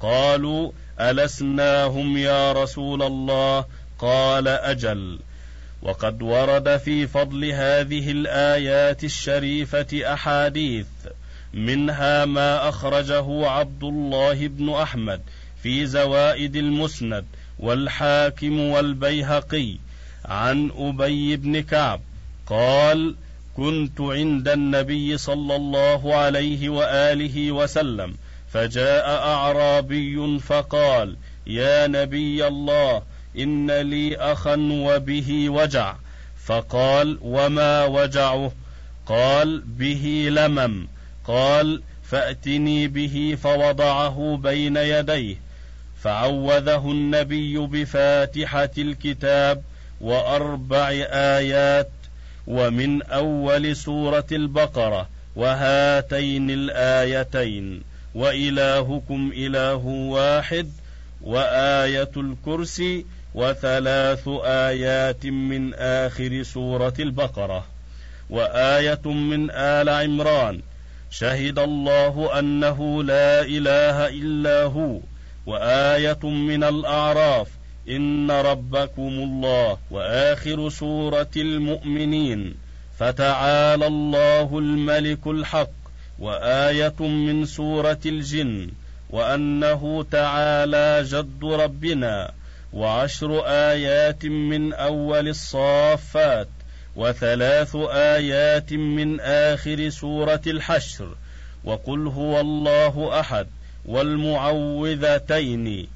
قالوا 0.00 0.70
ألسناهم 1.00 2.16
يا 2.16 2.52
رسول 2.52 3.02
الله؟ 3.02 3.64
قال 3.98 4.48
أجل. 4.48 5.18
وقد 5.82 6.22
ورد 6.22 6.76
في 6.76 7.06
فضل 7.06 7.44
هذه 7.44 8.10
الآيات 8.10 9.04
الشريفة 9.04 10.12
أحاديث 10.12 10.86
منها 11.54 12.24
ما 12.24 12.68
أخرجه 12.68 13.48
عبد 13.48 13.84
الله 13.84 14.46
بن 14.46 14.70
أحمد 14.70 15.20
في 15.62 15.86
زوائد 15.86 16.56
المسند 16.56 17.24
والحاكم 17.58 18.60
والبيهقي 18.60 19.76
عن 20.24 20.70
أبي 20.76 21.36
بن 21.36 21.60
كعب. 21.62 22.00
قال 22.46 23.14
كنت 23.56 24.00
عند 24.00 24.48
النبي 24.48 25.18
صلى 25.18 25.56
الله 25.56 26.14
عليه 26.14 26.68
وآله 26.68 27.52
وسلم 27.52 28.14
فجاء 28.56 29.08
أعرابي 29.08 30.38
فقال 30.38 31.16
يا 31.46 31.86
نبي 31.86 32.46
الله 32.46 33.02
إن 33.38 33.70
لي 33.70 34.16
أخا 34.16 34.56
وبه 34.70 35.50
وجع. 35.50 35.94
فقال 36.44 37.18
وما 37.22 37.84
وجعه؟ 37.84 38.52
قال 39.06 39.60
به 39.60 40.28
لمم. 40.30 40.88
قال 41.24 41.82
فأتني 42.04 42.88
به 42.88 43.38
فوضعه 43.42 44.38
بين 44.42 44.76
يديه. 44.76 45.36
فعوذه 46.02 46.90
النبي 46.90 47.58
بفاتحة 47.58 48.70
الكتاب 48.78 49.62
وأربع 50.00 50.88
آيات 51.10 51.90
ومن 52.46 53.02
أول 53.02 53.76
سورة 53.76 54.26
البقرة 54.32 55.08
وهاتين 55.36 56.50
الآيتين. 56.50 57.95
وإلهكم 58.16 59.32
إله 59.36 59.86
واحد 59.86 60.70
وآية 61.22 62.10
الكرسي 62.16 63.06
وثلاث 63.34 64.28
آيات 64.44 65.26
من 65.26 65.74
آخر 65.74 66.42
سورة 66.42 66.94
البقرة 66.98 67.66
وآية 68.30 69.06
من 69.06 69.50
آل 69.50 69.88
عمران 69.88 70.60
شهد 71.10 71.58
الله 71.58 72.38
أنه 72.38 73.04
لا 73.04 73.40
إله 73.42 74.08
إلا 74.08 74.62
هو 74.62 74.98
وآية 75.46 76.24
من 76.24 76.64
الأعراف 76.64 77.48
إن 77.88 78.30
ربكم 78.30 79.08
الله 79.08 79.78
وآخر 79.90 80.68
سورة 80.68 81.30
المؤمنين 81.36 82.54
فتعالى 82.98 83.86
الله 83.86 84.58
الملك 84.58 85.26
الحق 85.26 85.85
وآية 86.18 87.00
من 87.00 87.46
سورة 87.46 87.98
الجن 88.06 88.70
وأنه 89.10 90.06
تعالى 90.10 91.02
جد 91.02 91.44
ربنا 91.44 92.32
وعشر 92.72 93.46
آيات 93.46 94.26
من 94.26 94.72
أول 94.72 95.28
الصافات 95.28 96.48
وثلاث 96.96 97.76
آيات 97.90 98.72
من 98.72 99.20
آخر 99.20 99.88
سورة 99.88 100.40
الحشر 100.46 101.16
وقل 101.64 102.06
هو 102.06 102.40
الله 102.40 103.20
أحد 103.20 103.46
والمعوذتين. 103.84 105.88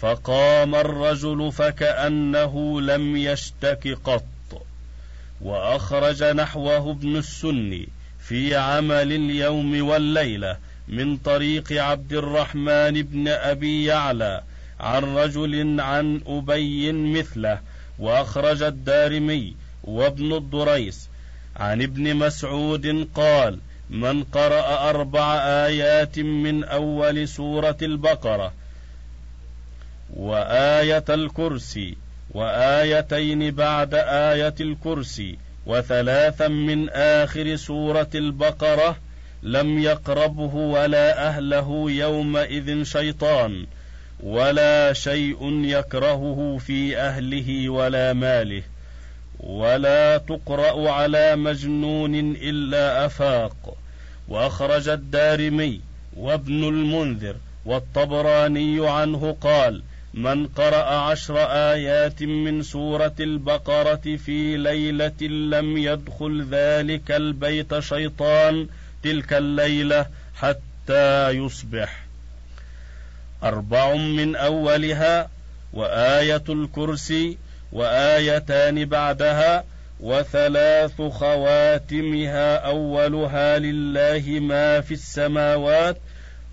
فقام 0.00 0.74
الرجل 0.74 1.52
فكأنه 1.52 2.80
لم 2.80 3.16
يشتك 3.16 3.98
قط 4.04 4.24
وأخرج 5.40 6.24
نحوه 6.24 6.90
ابن 6.90 7.16
السني 7.16 7.88
في 8.30 8.56
عمل 8.56 9.12
اليوم 9.12 9.88
والليلة 9.88 10.56
من 10.88 11.16
طريق 11.16 11.72
عبد 11.72 12.12
الرحمن 12.12 13.02
بن 13.02 13.28
أبي 13.28 13.84
يعلى 13.84 14.42
عن 14.80 15.02
رجل 15.16 15.80
عن 15.80 16.20
أبي 16.26 16.92
مثله 16.92 17.60
وأخرج 17.98 18.62
الدارمي 18.62 19.54
وابن 19.84 20.32
الدريس. 20.32 21.08
عن 21.56 21.82
ابن 21.82 22.16
مسعود 22.16 23.08
قال 23.14 23.58
من 23.90 24.24
قرأ 24.24 24.90
أربع 24.90 25.38
آيات 25.66 26.18
من 26.18 26.64
أول 26.64 27.28
سورة 27.28 27.76
البقرة 27.82 28.52
وآية 30.16 31.04
الكرسي 31.08 31.96
وآيتين 32.30 33.50
بعد 33.50 33.94
آية 33.94 34.54
الكرسي 34.60 35.38
وثلاثا 35.70 36.48
من 36.48 36.88
آخر 36.90 37.56
سورة 37.56 38.08
البقرة 38.14 38.96
لم 39.42 39.78
يقربه 39.78 40.54
ولا 40.54 41.28
أهله 41.28 41.90
يومئذ 41.90 42.82
شيطان 42.82 43.66
ولا 44.22 44.92
شيء 44.92 45.64
يكرهه 45.64 46.58
في 46.66 46.96
أهله 46.96 47.68
ولا 47.68 48.12
ماله 48.12 48.62
ولا 49.40 50.18
تقرأ 50.18 50.90
على 50.90 51.36
مجنون 51.36 52.14
إلا 52.36 53.06
أفاق. 53.06 53.76
وأخرج 54.28 54.88
الدارمي 54.88 55.80
وابن 56.16 56.64
المنذر 56.64 57.36
والطبراني 57.64 58.88
عنه 58.88 59.36
قال 59.40 59.82
من 60.14 60.46
قرأ 60.46 60.84
عشر 60.84 61.38
آيات 61.72 62.22
من 62.22 62.62
سورة 62.62 63.14
البقرة 63.20 64.16
في 64.16 64.56
ليلة 64.56 65.22
لم 65.22 65.76
يدخل 65.76 66.46
ذلك 66.50 67.10
البيت 67.10 67.78
شيطان 67.78 68.68
تلك 69.02 69.32
الليلة 69.32 70.06
حتى 70.34 71.30
يصبح. 71.30 72.04
أربع 73.42 73.94
من 73.94 74.36
أولها 74.36 75.30
وآية 75.72 76.44
الكرسي 76.48 77.38
وآيتان 77.72 78.84
بعدها 78.84 79.64
وثلاث 80.00 81.02
خواتمها 81.02 82.56
أولها 82.56 83.58
لله 83.58 84.40
ما 84.40 84.80
في 84.80 84.94
السماوات 84.94 85.96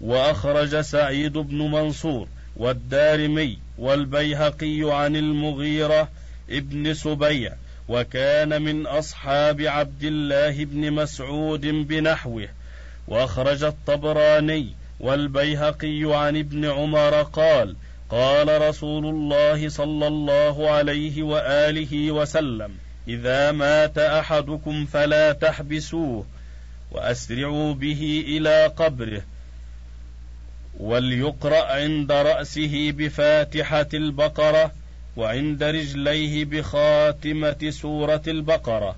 وأخرج 0.01 0.81
سعيد 0.81 1.33
بن 1.33 1.57
منصور. 1.57 2.27
والدارمي 2.57 3.57
والبيهقي 3.77 4.81
عن 4.83 5.15
المغيرة 5.15 6.09
ابن 6.49 6.93
سبيع 6.93 7.53
وكان 7.89 8.61
من 8.61 8.87
أصحاب 8.87 9.61
عبد 9.61 10.03
الله 10.03 10.65
بن 10.65 10.91
مسعود 10.91 11.61
بنحوه. 11.61 12.47
وأخرج 13.07 13.63
الطبراني 13.63 14.67
والبيهقي 14.99 16.01
عن 16.03 16.37
ابن 16.37 16.65
عمر 16.65 17.21
قال 17.21 17.75
قال 18.09 18.61
رسول 18.61 19.05
الله 19.05 19.69
صلى 19.69 20.07
الله 20.07 20.69
عليه 20.69 21.23
وآله 21.23 22.11
وسلم 22.11 22.71
إذا 23.07 23.51
مات 23.51 23.97
أحدكم 23.97 24.85
فلا 24.85 25.31
تحبسوه 25.31 26.25
وأسرعوا 26.91 27.73
به 27.73 28.23
إلى 28.27 28.65
قبره. 28.65 29.21
وليقرأ 30.79 31.63
عند 31.65 32.11
رأسه 32.11 32.91
بفاتحة 32.91 33.87
البقرة 33.93 34.71
وعند 35.17 35.63
رجليه 35.63 36.45
بخاتمة 36.45 37.69
سورة 37.69 38.21
البقرة. 38.27 38.95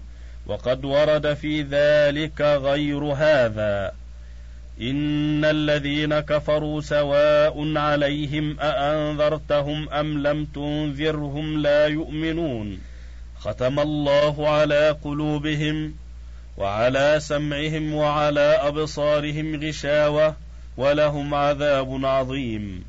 وقد 0.47 0.85
ورد 0.85 1.33
في 1.33 1.61
ذلك 1.61 2.41
غير 2.41 3.03
هذا. 3.03 3.91
إن 4.81 5.45
الذين 5.45 6.19
كفروا 6.19 6.81
سواء 6.81 7.77
عليهم 7.77 8.59
أأنذرتهم 8.59 9.89
أم 9.89 10.27
لم 10.27 10.45
تنذرهم 10.45 11.61
لا 11.61 11.87
يؤمنون. 11.87 12.79
ختم 13.39 13.79
الله 13.79 14.49
على 14.49 14.89
قلوبهم 15.03 15.93
وعلى 16.57 17.15
سمعهم 17.19 17.93
وعلى 17.93 18.59
أبصارهم 18.61 19.63
غشاوة 19.63 20.35
ولهم 20.79 21.33
عذاب 21.33 22.05
عظيم. 22.05 22.83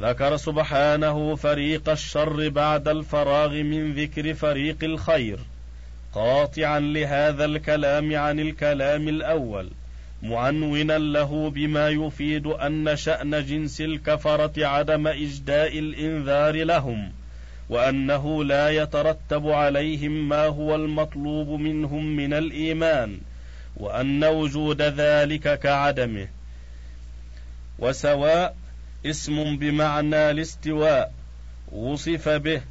ذكر 0.00 0.36
سبحانه 0.36 1.34
فريق 1.34 1.88
الشر 1.88 2.48
بعد 2.48 2.88
الفراغ 2.88 3.50
من 3.50 3.94
ذكر 3.94 4.34
فريق 4.34 4.84
الخير. 4.84 5.38
قاطعا 6.14 6.80
لهذا 6.80 7.44
الكلام 7.44 8.16
عن 8.16 8.40
الكلام 8.40 9.08
الأول 9.08 9.70
معنونا 10.22 10.98
له 10.98 11.50
بما 11.50 11.88
يفيد 11.88 12.46
أن 12.46 12.96
شأن 12.96 13.44
جنس 13.44 13.80
الكفرة 13.80 14.66
عدم 14.66 15.06
إجداء 15.06 15.78
الإنذار 15.78 16.64
لهم 16.64 17.12
وأنه 17.68 18.44
لا 18.44 18.70
يترتب 18.70 19.48
عليهم 19.48 20.28
ما 20.28 20.46
هو 20.46 20.74
المطلوب 20.74 21.48
منهم 21.48 22.16
من 22.16 22.32
الإيمان 22.32 23.18
وأن 23.76 24.24
وجود 24.24 24.82
ذلك 24.82 25.58
كعدمه. 25.58 26.35
وسواء 27.78 28.56
اسم 29.06 29.56
بمعنى 29.56 30.30
الاستواء 30.30 31.12
وصف 31.72 32.28
به 32.28 32.62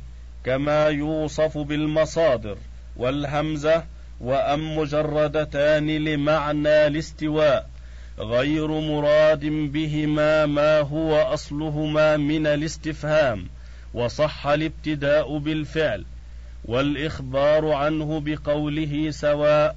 كما 0.46 0.88
يوصف 0.88 1.58
بالمصادر 1.58 2.58
والهمزة 2.98 3.84
وأم 4.22 4.78
مجردتان 4.78 5.88
لمعنى 5.88 6.88
الاستواء 6.88 7.70
غير 8.20 8.68
مراد 8.68 9.46
بهما 9.46 10.46
ما 10.46 10.80
هو 10.80 11.16
أصلهما 11.16 12.18
من 12.18 12.48
الاستفهام 12.48 13.48
وصح 13.94 14.48
الابتداء 14.48 15.38
بالفعل 15.38 16.06
والإخبار 16.66 17.72
عنه 17.72 18.22
بقوله 18.26 19.12
سواء 19.12 19.76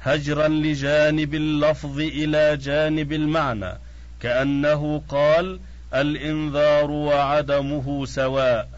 هجرا 0.00 0.48
لجانب 0.48 1.34
اللفظ 1.34 2.00
إلى 2.00 2.56
جانب 2.56 3.12
المعنى 3.12 3.78
كأنه 4.22 5.02
قال 5.08 5.60
الإنذار 5.94 6.90
وعدمه 6.90 8.06
سواء. 8.06 8.68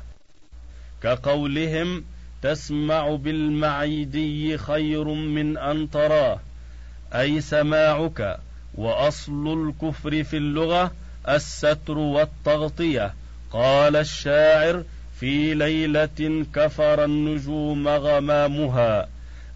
كقولهم 1.03 2.05
تسمع 2.43 3.09
بالمعيدي 3.15 4.59
خير 4.59 5.05
من 5.05 5.59
أن 5.59 5.91
تراه. 5.91 6.41
أي 7.15 7.41
سماعك 7.41 8.39
وأصل 8.75 9.69
الكفر 9.69 10.25
في 10.25 10.37
اللغة 10.37 10.93
الستر 11.29 11.99
والتغطية. 11.99 13.15
قال 13.53 13.97
الشاعر 13.97 14.85
في 15.21 15.55
ليلة 15.55 16.45
كفر 16.55 17.05
النجوم 17.05 17.89
غمامها. 17.89 19.09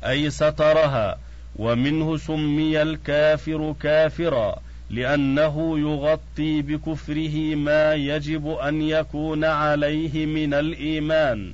أي 0.04 0.30
سترها. 0.30 1.18
ومنه 1.56 2.16
سمي 2.16 2.82
الكافر 2.82 3.74
كافرا. 3.80 4.58
لأنه 4.94 5.78
يغطي 5.78 6.62
بكفره 6.62 7.54
ما 7.54 7.94
يجب 7.94 8.48
أن 8.48 8.82
يكون 8.82 9.44
عليه 9.44 10.26
من 10.26 10.54
الإيمان 10.54 11.52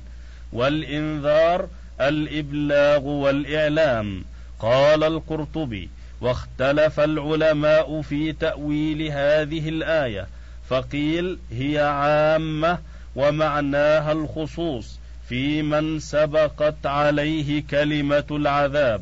والإنذار 0.53 1.67
الإبلاغ 2.01 3.03
والإعلام. 3.07 4.23
قال 4.59 5.03
القرطبي 5.03 5.89
واختلف 6.21 6.99
العلماء 6.99 8.01
في 8.01 8.33
تأويل 8.33 9.01
هذه 9.01 9.69
الآية 9.69 10.27
فقيل 10.69 11.37
هي 11.51 11.79
عامة 11.79 12.77
ومعناها 13.15 14.11
الخصوص 14.11 14.99
في 15.29 15.61
من 15.61 15.99
سبقت 15.99 16.85
عليه 16.85 17.63
كلمة 17.69 18.23
العذاب. 18.31 19.01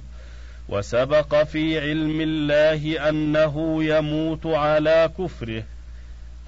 وسبق 0.70 1.44
في 1.44 1.80
علم 1.80 2.22
الله 2.22 3.10
أنه 3.10 3.84
يموت 3.84 4.46
على 4.46 5.12
كفره. 5.20 5.64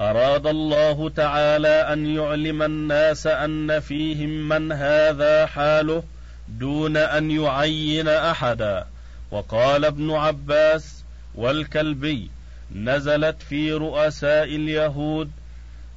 أراد 0.01 0.47
الله 0.47 1.09
تعالى 1.09 1.67
أن 1.67 2.15
يعلم 2.15 2.63
الناس 2.63 3.27
أن 3.27 3.79
فيهم 3.79 4.49
من 4.49 4.71
هذا 4.71 5.45
حاله 5.45 6.03
دون 6.47 6.97
أن 6.97 7.31
يعين 7.31 8.07
أحدا. 8.07 8.85
وقال 9.31 9.85
ابن 9.85 10.11
عباس 10.11 11.03
والكلبي 11.35 12.29
نزلت 12.75 13.41
في 13.49 13.73
رؤساء 13.73 14.43
اليهود 14.43 15.31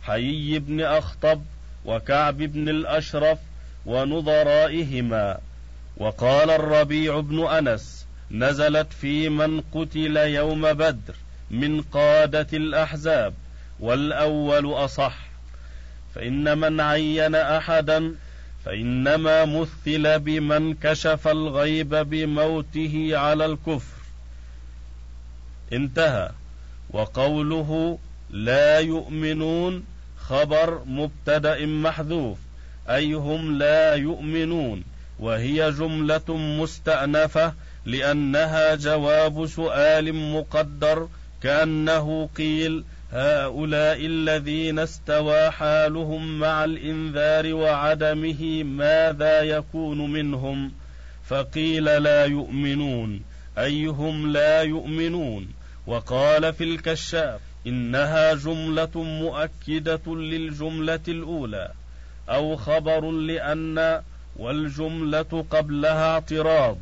حيي 0.02 0.58
بن 0.58 0.80
أخطب 0.80 1.42
وكعب 1.84 2.36
بن 2.38 2.68
الأشرف 2.68 3.38
ونظرائهما. 3.86 5.38
وقال 5.96 6.50
الربيع 6.50 7.20
بن 7.20 7.46
أنس 7.46 8.03
نزلت 8.30 8.92
في 8.92 9.28
من 9.28 9.60
قتل 9.60 10.16
يوم 10.16 10.72
بدر 10.72 11.14
من 11.50 11.80
قادة 11.80 12.46
الأحزاب 12.52 13.34
والأول 13.80 14.72
أصح. 14.72 15.18
فإن 16.14 16.58
من 16.58 16.80
عين 16.80 17.34
أحدا 17.34 18.14
فإنما 18.64 19.44
مثل 19.44 20.18
بمن 20.18 20.74
كشف 20.74 21.28
الغيب 21.28 21.94
بموته 21.94 23.10
على 23.14 23.46
الكفر. 23.46 23.94
انتهى. 25.72 26.30
وقوله 26.90 27.98
لا 28.30 28.78
يؤمنون 28.78 29.84
خبر 30.18 30.84
مبتدأ 30.86 31.66
محذوف 31.66 32.38
أي 32.88 33.14
هم 33.14 33.58
لا 33.58 33.94
يؤمنون 33.94 34.84
وهي 35.18 35.70
جملة 35.70 36.36
مستأنفة 36.36 37.52
لأنها 37.86 38.74
جواب 38.74 39.46
سؤال 39.46 40.14
مقدر 40.14 41.08
كأنه 41.42 42.28
قيل 42.36 42.84
هؤلاء 43.12 44.06
الذين 44.06 44.78
استوى 44.78 45.50
حالهم 45.50 46.38
مع 46.38 46.64
الإنذار 46.64 47.54
وعدمه 47.54 48.62
ماذا 48.62 49.42
يكون 49.42 50.12
منهم؟ 50.12 50.72
فقيل 51.28 51.84
لا 51.84 52.24
يؤمنون. 52.24 53.22
أيهم 53.58 54.32
لا 54.32 54.62
يؤمنون؟ 54.62 55.48
وقال 55.86 56.52
في 56.52 56.64
الكشاف 56.64 57.40
إنها 57.66 58.34
جملة 58.34 58.90
مؤكدة 58.94 60.02
للجملة 60.06 61.00
الأولى 61.08 61.70
أو 62.28 62.56
خبر 62.56 63.10
لأن 63.10 64.02
والجملة 64.36 65.44
قبلها 65.50 66.12
اعتراض. 66.14 66.78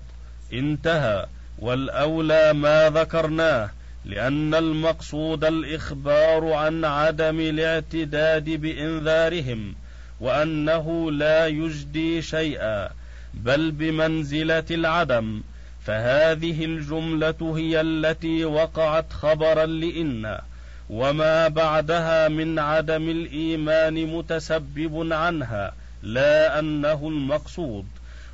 انتهى. 0.53 1.27
والأولى 1.59 2.53
ما 2.53 2.91
ذكرناه 2.91 3.71
لأن 4.05 4.55
المقصود 4.55 5.45
الإخبار 5.45 6.53
عن 6.53 6.85
عدم 6.85 7.41
الاعتداد 7.41 8.45
بإنذارهم 8.45 9.75
وأنه 10.21 11.11
لا 11.13 11.47
يجدي 11.47 12.23
شيئا 12.23 12.89
بل 13.35 13.71
بمنزلة 13.71 14.65
العدم. 14.71 15.43
فهذه 15.87 16.65
الجملة 16.65 17.55
هي 17.57 17.81
التي 17.81 18.45
وقعت 18.45 19.13
خبرا 19.13 19.67
لإن. 19.67 20.39
وما 20.91 21.49
بعدها 21.49 22.29
من 22.29 22.59
عدم 22.59 23.09
الإيمان 23.09 24.07
متسبب 24.07 25.13
عنها 25.13 25.73
لا 26.03 26.59
أنه 26.59 27.09
المقصود. 27.09 27.87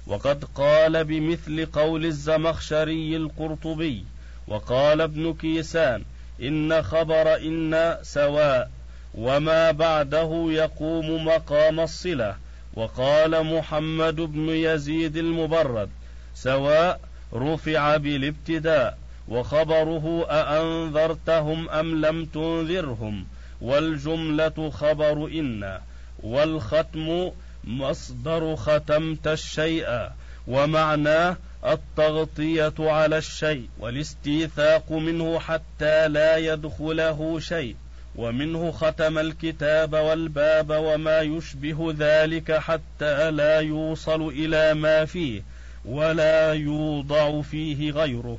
وقد 0.08 0.44
قال 0.44 1.04
بمثل 1.04 1.66
قول 1.66 2.06
الزمخشري 2.06 3.16
القرطبي 3.16 4.04
وقال 4.48 5.00
ابن 5.00 5.34
كيسان 5.34 6.04
إن 6.42 6.82
خبر 6.82 7.36
إن 7.36 7.96
سواء 8.02 8.70
وما 9.14 9.70
بعده 9.70 10.46
يقوم 10.50 11.24
مقام 11.24 11.80
الصلة. 11.80 12.36
وقال 12.74 13.44
محمد 13.44 14.16
بن 14.16 14.48
يزيد 14.48 15.16
المبرد 15.16 15.88
سواء 16.34 17.00
رفع 17.34 17.96
بالابتداء 17.96 18.98
وخبره 19.28 20.26
أأنذرتهم 20.30 21.68
أم 21.68 22.06
لم 22.06 22.24
تنذرهم 22.24 23.26
والجملة 23.60 24.70
خبر 24.70 25.26
إن 25.26 25.78
والختم 26.22 27.30
مصدر 27.68 28.56
ختمت 28.56 29.26
الشيء 29.26 30.08
ومعناه 30.46 31.36
التغطية 31.66 32.74
على 32.78 33.18
الشيء 33.18 33.68
والاستيثاق 33.78 34.92
منه 34.92 35.38
حتى 35.38 36.08
لا 36.08 36.36
يدخله 36.36 37.40
شيء 37.40 37.76
ومنه 38.16 38.70
ختم 38.70 39.18
الكتاب 39.18 39.92
والباب 39.92 40.70
وما 40.70 41.20
يشبه 41.20 41.94
ذلك 41.98 42.52
حتى 42.52 43.30
لا 43.30 43.60
يوصل 43.60 44.28
إلى 44.28 44.74
ما 44.74 45.04
فيه 45.04 45.42
ولا 45.84 46.52
يوضع 46.52 47.42
فيه 47.42 47.90
غيره 47.90 48.38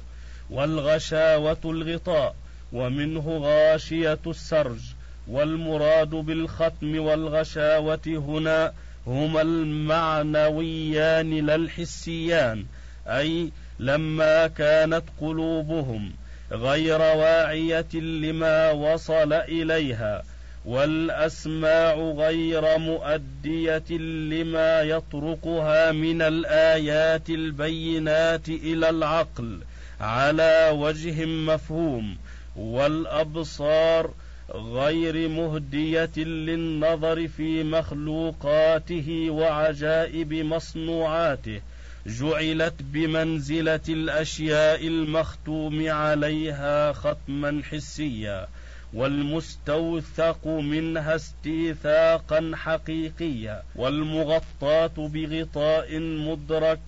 والغشاوة 0.50 1.58
الغطاء 1.66 2.36
ومنه 2.74 3.40
غاشية 3.44 4.20
السرج 4.28 4.80
والمراد 5.28 6.10
بالختم 6.10 7.00
والغشاوة 7.00 8.00
هنا 8.08 8.74
هما 9.10 9.42
المعنويان 9.42 11.46
لا 11.46 11.56
الحسيان 11.56 12.66
أي 13.08 13.52
لما 13.80 14.48
كانت 14.48 15.04
قلوبهم 15.22 16.12
غير 16.52 17.00
واعية 17.00 17.94
لما 17.94 18.72
وصل 18.72 19.34
إليها 19.34 20.24
والأسماع 20.66 21.94
غير 21.94 22.78
مؤدية 22.78 23.98
لما 24.32 24.82
يطرقها 24.82 25.92
من 25.92 26.22
الآيات 26.22 27.30
البينات 27.30 28.50
إلى 28.50 28.90
العقل 28.90 29.60
على 30.02 30.70
وجه 30.74 31.26
مفهوم 31.26 32.18
والأبصار 32.56 34.12
غير 34.56 35.30
مهدية 35.30 36.18
للنظر 36.18 37.28
في 37.28 37.64
مخلوقاته 37.64 39.28
وعجائب 39.30 40.34
مصنوعاته 40.34 41.62
جعلت 42.06 42.74
بمنزلة 42.82 43.80
الأشياء 43.90 44.88
المختوم 44.88 45.90
عليها 45.90 46.94
ختما 46.94 47.62
حسيا 47.72 48.48
والمستوثق 48.94 50.48
منها 50.48 51.16
استيثاقا 51.16 52.52
حقيقيا 52.56 53.64
والمغطاة 53.76 54.92
بغطاء 54.98 56.00
مدرك 56.00 56.80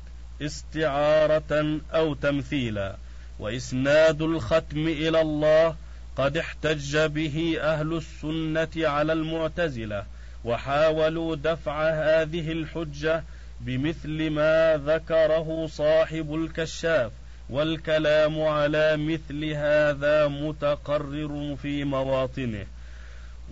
استعارة 0.42 1.80
أو 1.94 2.14
تمثيلا 2.14 2.96
وإسناد 3.40 4.22
الختم 4.22 4.88
إلى 4.88 5.22
الله 5.22 5.76
قد 6.18 6.38
احتج 6.38 6.98
به 6.98 7.58
أهل 7.62 7.94
السنة 7.98 8.88
على 8.90 9.14
المعتزلة 9.14 10.06
وحاولوا 10.46 11.36
دفع 11.36 11.90
هذه 11.90 12.52
الحجة 12.52 13.24
بمثل 13.62 14.30
ما 14.30 14.82
ذكره 14.86 15.68
صاحب 15.68 16.36
الكشاف 16.36 17.12
والكلام 17.50 18.42
على 18.42 18.98
مثل 18.98 19.46
هذا 19.46 20.28
متقرر 20.28 21.56
في 21.62 21.84
مواطنه. 21.84 22.66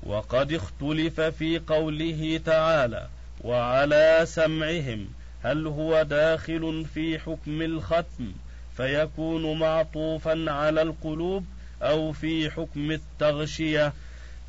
وقد 0.03 0.53
اختلف 0.53 1.21
في 1.21 1.59
قوله 1.59 2.41
تعالى 2.45 3.07
وعلى 3.41 4.21
سمعهم 4.23 5.07
هل 5.43 5.67
هو 5.67 6.03
داخل 6.03 6.85
في 6.93 7.19
حكم 7.19 7.61
الختم 7.61 8.31
فيكون 8.77 9.59
معطوفا 9.59 10.51
على 10.51 10.81
القلوب 10.81 11.45
أو 11.81 12.11
في 12.11 12.51
حكم 12.51 12.91
التغشية 12.91 13.93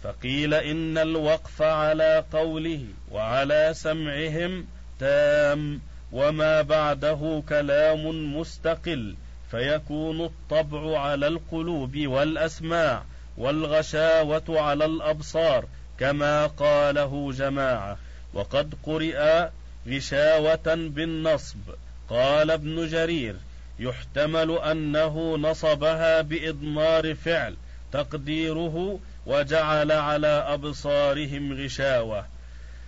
فقيل 0.02 0.54
إن 0.54 0.98
الوقف 0.98 1.62
على 1.62 2.24
قوله 2.32 2.84
وعلى 3.10 3.70
سمعهم 3.74 4.66
تام 4.98 5.80
وما 6.12 6.62
بعده 6.62 7.42
كلام 7.48 8.36
مستقل 8.36 9.14
فيكون 9.50 10.20
الطبع 10.20 10.98
على 11.00 11.26
القلوب 11.26 11.98
والأسماع 11.98 13.02
والغشاوة 13.36 14.44
على 14.48 14.84
الأبصار 14.84 15.64
كما 15.98 16.46
قاله 16.46 17.32
جماعة. 17.32 17.98
وقد 18.34 18.74
قرئ 18.82 19.48
غشاوة 19.88 20.74
بالنصب 20.74 21.58
قال 22.08 22.50
ابن 22.50 22.86
جرير 22.86 23.36
يحتمل 23.80 24.58
أنه 24.58 25.36
نصبها 25.36 26.20
بإضمار 26.20 27.14
فعل 27.14 27.56
تقديره 27.92 29.00
وجعل 29.26 29.92
على 29.92 30.26
أبصارهم 30.26 31.52
غشاوة. 31.52 32.26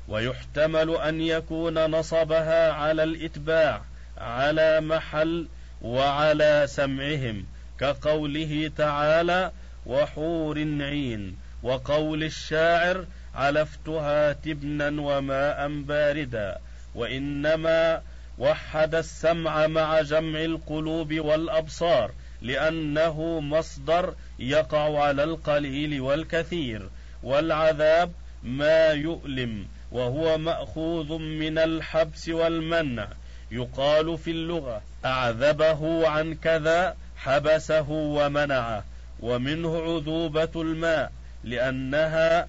ويحتمل 0.08 0.96
أن 0.96 1.20
يكون 1.20 1.86
نصبها 1.86 2.72
على 2.72 3.02
الإتباع 3.02 3.82
على 4.18 4.80
محل 4.80 5.46
وعلى 5.82 6.64
سمعهم 6.68 7.46
كقوله 7.80 8.70
تعالى 8.76 9.50
وحور 9.86 10.58
عين 10.58 11.36
وقول 11.62 12.24
الشاعر 12.24 13.06
علفتها 13.34 14.32
تبنا 14.32 15.02
وماء 15.02 15.68
باردا 15.68 16.58
وإنما 16.94 18.02
وحد 18.38 18.94
السمع 18.94 19.66
مع 19.66 20.02
جمع 20.02 20.44
القلوب 20.44 21.14
والأبصار 21.14 22.10
لأنه 22.42 23.40
مصدر 23.40 24.14
يقع 24.38 25.02
على 25.04 25.24
القليل 25.24 26.00
والكثير. 26.00 26.88
والعذاب 27.22 28.12
ما 28.42 28.86
يؤلم 28.86 29.66
وهو 29.92 30.38
مأخوذ 30.38 31.18
من 31.18 31.58
الحبس 31.58 32.28
والمنع. 32.28 33.08
يقال 33.50 34.18
في 34.18 34.30
اللغة 34.30 34.82
أعذبه 35.04 36.08
عن 36.08 36.34
كذا 36.34 36.96
حبسه 37.16 37.90
ومنعه. 37.90 38.84
ومنه 39.20 39.82
عذوبة 39.82 40.62
الماء 40.62 41.12
لأنها 41.44 42.48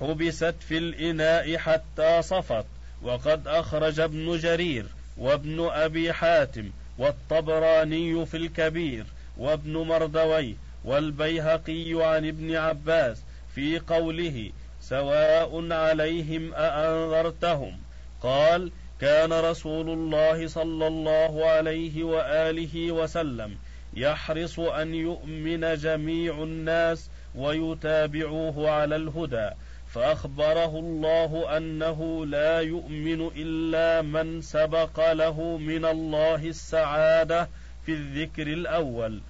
حبست 0.00 0.54
في 0.68 0.78
الإناء 0.78 1.56
حتى 1.56 2.22
صفت. 2.22 2.66
وقد 3.02 3.48
أخرج 3.48 4.00
ابن 4.00 4.38
جرير 4.38 4.86
وابن 5.18 5.68
أبي 5.72 6.12
حاتم 6.12 6.70
والطبراني 6.98 8.26
في 8.26 8.36
الكبير 8.36 9.06
وابن 9.38 9.72
مردوي 9.72 10.56
والبيهقي 10.84 11.92
عن 11.92 12.28
ابن 12.28 12.56
عباس 12.56 13.22
في 13.54 13.78
قوله 13.78 14.50
سواء 14.80 15.72
عليهم 15.72 16.54
أأنذرتهم؟ 16.54 17.78
قال 18.22 18.70
كان 19.00 19.32
رسول 19.32 19.88
الله 19.90 20.46
صلى 20.46 20.86
الله 20.86 21.46
عليه 21.46 22.04
وآله 22.04 22.92
وسلم 22.92 23.56
يحرص 23.94 24.58
أن 24.58 24.94
يؤمن 24.94 25.74
جميع 25.74 26.42
الناس 26.42 27.10
ويتابعوه 27.34 28.70
على 28.70 28.96
الهدى 28.96 29.50
فأخبره 29.94 30.78
الله 30.78 31.56
أنه 31.56 32.26
لا 32.26 32.60
يؤمن 32.60 33.30
إلا 33.36 34.02
من 34.02 34.42
سبق 34.42 35.12
له 35.12 35.56
من 35.56 35.84
الله 35.84 36.46
السعادة 36.46 37.48
في 37.86 37.92
الذكر 37.92 38.46
الأول 38.46 39.20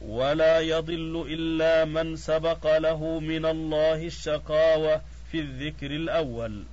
ولا 0.00 0.60
يضل 0.60 1.26
إلا 1.28 1.84
من 1.84 2.16
سبق 2.16 2.78
له 2.78 3.20
من 3.20 3.46
الله 3.46 4.06
الشقاوة 4.06 5.00
في 5.32 5.40
الذكر 5.40 5.90
الأول. 5.90 6.64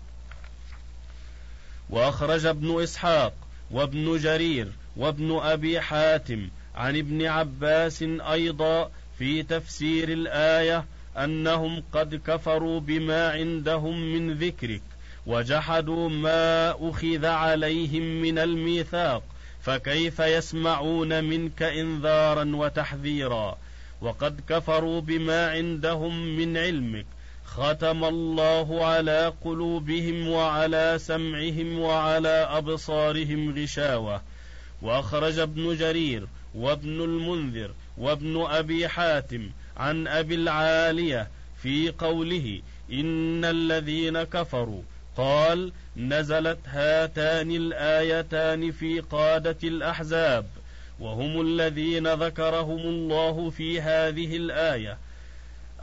وأخرج 1.89 2.45
ابن 2.45 2.83
إسحاق 2.83 3.33
وابن 3.71 4.17
جرير 4.17 4.67
وابن 4.97 5.39
أبي 5.39 5.81
حاتم 5.81 6.49
عن 6.75 6.97
ابن 6.97 7.25
عباس 7.25 8.03
أيضا 8.31 8.91
في 9.17 9.43
تفسير 9.43 10.09
الآية 10.09 10.85
أنهم 11.23 11.83
قد 11.93 12.21
كفروا 12.27 12.79
بما 12.79 13.31
عندهم 13.31 14.13
من 14.13 14.33
ذكرك 14.33 14.81
وجحدوا 15.25 16.09
ما 16.09 16.71
أخذ 16.89 17.25
عليهم 17.25 18.21
من 18.21 18.39
الميثاق 18.39 19.23
فكيف 19.61 20.19
يسمعون 20.19 21.23
منك 21.23 21.63
إنذارا 21.63 22.55
وتحذيرا؟ 22.55 23.57
وقد 24.01 24.41
كفروا 24.49 25.01
بما 25.01 25.49
عندهم 25.49 26.37
من 26.37 26.57
علمك 26.57 27.05
ختم 27.45 28.03
الله 28.05 28.85
على 28.85 29.33
قلوبهم 29.43 30.27
وعلى 30.27 30.95
سمعهم 30.99 31.79
وعلى 31.79 32.47
أبصارهم 32.51 33.59
غشاوة. 33.59 34.21
وأخرج 34.81 35.39
ابن 35.39 35.75
جرير 35.75 36.27
وابن 36.55 37.01
المنذر 37.01 37.71
وابن 37.97 38.45
أبي 38.49 38.87
حاتم 38.87 39.49
عن 39.77 40.07
أبي 40.07 40.35
العالية 40.35 41.27
في 41.61 41.89
قوله 41.89 42.61
إن 42.93 43.45
الذين 43.45 44.23
كفروا 44.23 44.81
قال 45.17 45.71
نزلت 45.97 46.59
هاتان 46.65 47.51
الآيتان 47.51 48.71
في 48.71 48.99
قادة 48.99 49.57
الأحزاب 49.63 50.45
وهم 50.99 51.41
الذين 51.41 52.13
ذكرهم 52.13 52.79
الله 52.79 53.49
في 53.49 53.81
هذه 53.81 54.37
الآية. 54.37 54.97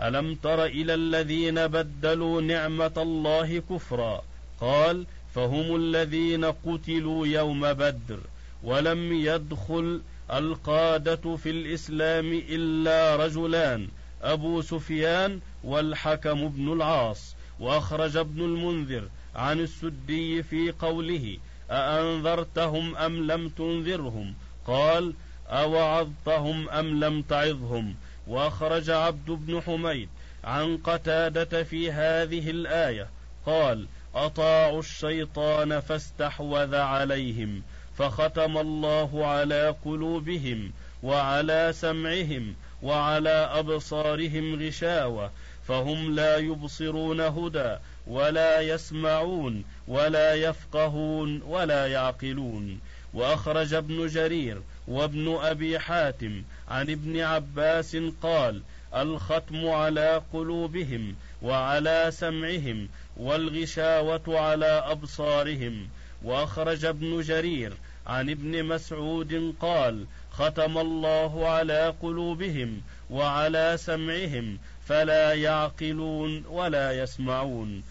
ألم 0.02 0.35
تر 0.35 0.64
إلى 0.64 0.94
الذين 0.94 1.66
بدلوا 1.66 2.40
نعمة 2.40 2.92
الله 2.96 3.62
كفرا؟ 3.70 4.22
قال 4.61 5.07
فهم 5.35 5.76
الذين 5.76 6.44
قتلوا 6.44 7.26
يوم 7.26 7.72
بدر 7.72 8.20
ولم 8.62 9.12
يدخل 9.12 10.00
القادة 10.33 11.37
في 11.37 11.51
الإسلام 11.51 12.33
إلا 12.49 13.17
رجلان 13.17 13.89
أبو 14.23 14.63
سفيان 14.63 15.41
والحكم 15.65 16.49
بن 16.49 16.73
العاص 16.73 17.37
وأخرج 17.61 18.17
ابن 18.17 18.41
المنذر 18.41 19.09
عن 19.35 19.61
السدي 19.61 20.43
في 20.43 20.71
قوله 20.71 21.37
أأنذرتهم 21.71 22.97
أم 22.97 23.27
لم 23.27 23.49
تنذرهم؟ 23.49 24.35
قال 24.67 25.15
أوعظتهم 25.49 26.69
أم 26.69 27.05
لم 27.05 27.23
تعظهم؟ 27.23 27.95
وأخرج 28.27 28.91
عبد 28.91 29.31
بن 29.31 29.61
حميد 29.61 30.09
عن 30.45 30.77
قتادة 30.77 31.63
في 31.63 31.93
هذه 31.93 32.51
الآية 32.51 33.09
قال 33.47 33.87
أطاعوا 34.15 34.79
الشيطان 34.79 35.81
فاستحوذ 35.81 36.75
عليهم. 36.75 37.63
فختم 37.98 38.59
الله 38.59 39.26
على 39.26 39.74
قلوبهم 39.85 40.72
وعلى 41.02 41.72
سمعهم 41.74 42.54
وعلى 42.83 43.50
أبصارهم 43.52 44.66
غشاوة 44.66 45.30
فهم 45.68 46.14
لا 46.14 46.37
يبصرون 46.37 47.20
هدى 47.20 47.76
ولا 48.07 48.61
يسمعون 48.61 49.64
ولا 49.88 50.35
يفقهون 50.35 51.42
ولا 51.42 51.87
يعقلون. 51.87 52.80
وأخرج 53.14 53.74
ابن 53.74 54.07
جرير 54.07 54.62
وابن 54.88 55.38
أبي 55.42 55.78
حاتم 55.78 56.42
عن 56.68 56.90
ابن 56.90 57.20
عباس 57.20 57.96
قال 58.22 58.62
الختم 58.94 59.68
على 59.68 60.22
قلوبهم 60.33 61.16
وعلى 61.42 62.11
سمعهم 62.11 62.88
والغشاوة 63.16 64.22
على 64.28 64.66
أبصارهم. 64.66 65.88
وأخرج 66.25 66.85
ابن 66.85 67.21
جرير 67.21 67.73
عن 68.07 68.31
ابن 68.31 68.65
مسعود 68.65 69.55
قال 69.61 70.07
ختم 70.31 70.79
الله 70.79 71.49
على 71.49 71.95
قلوبهم 72.03 72.81
وعلى 73.11 73.77
سمعهم 73.79 74.59
فلا 74.87 75.33
يعقلون 75.35 76.45
ولا 76.47 76.93
يسمعون. 76.93 77.83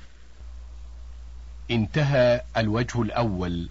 انتهى 1.72 2.42
الوجه 2.58 3.02
الأول. 3.02 3.70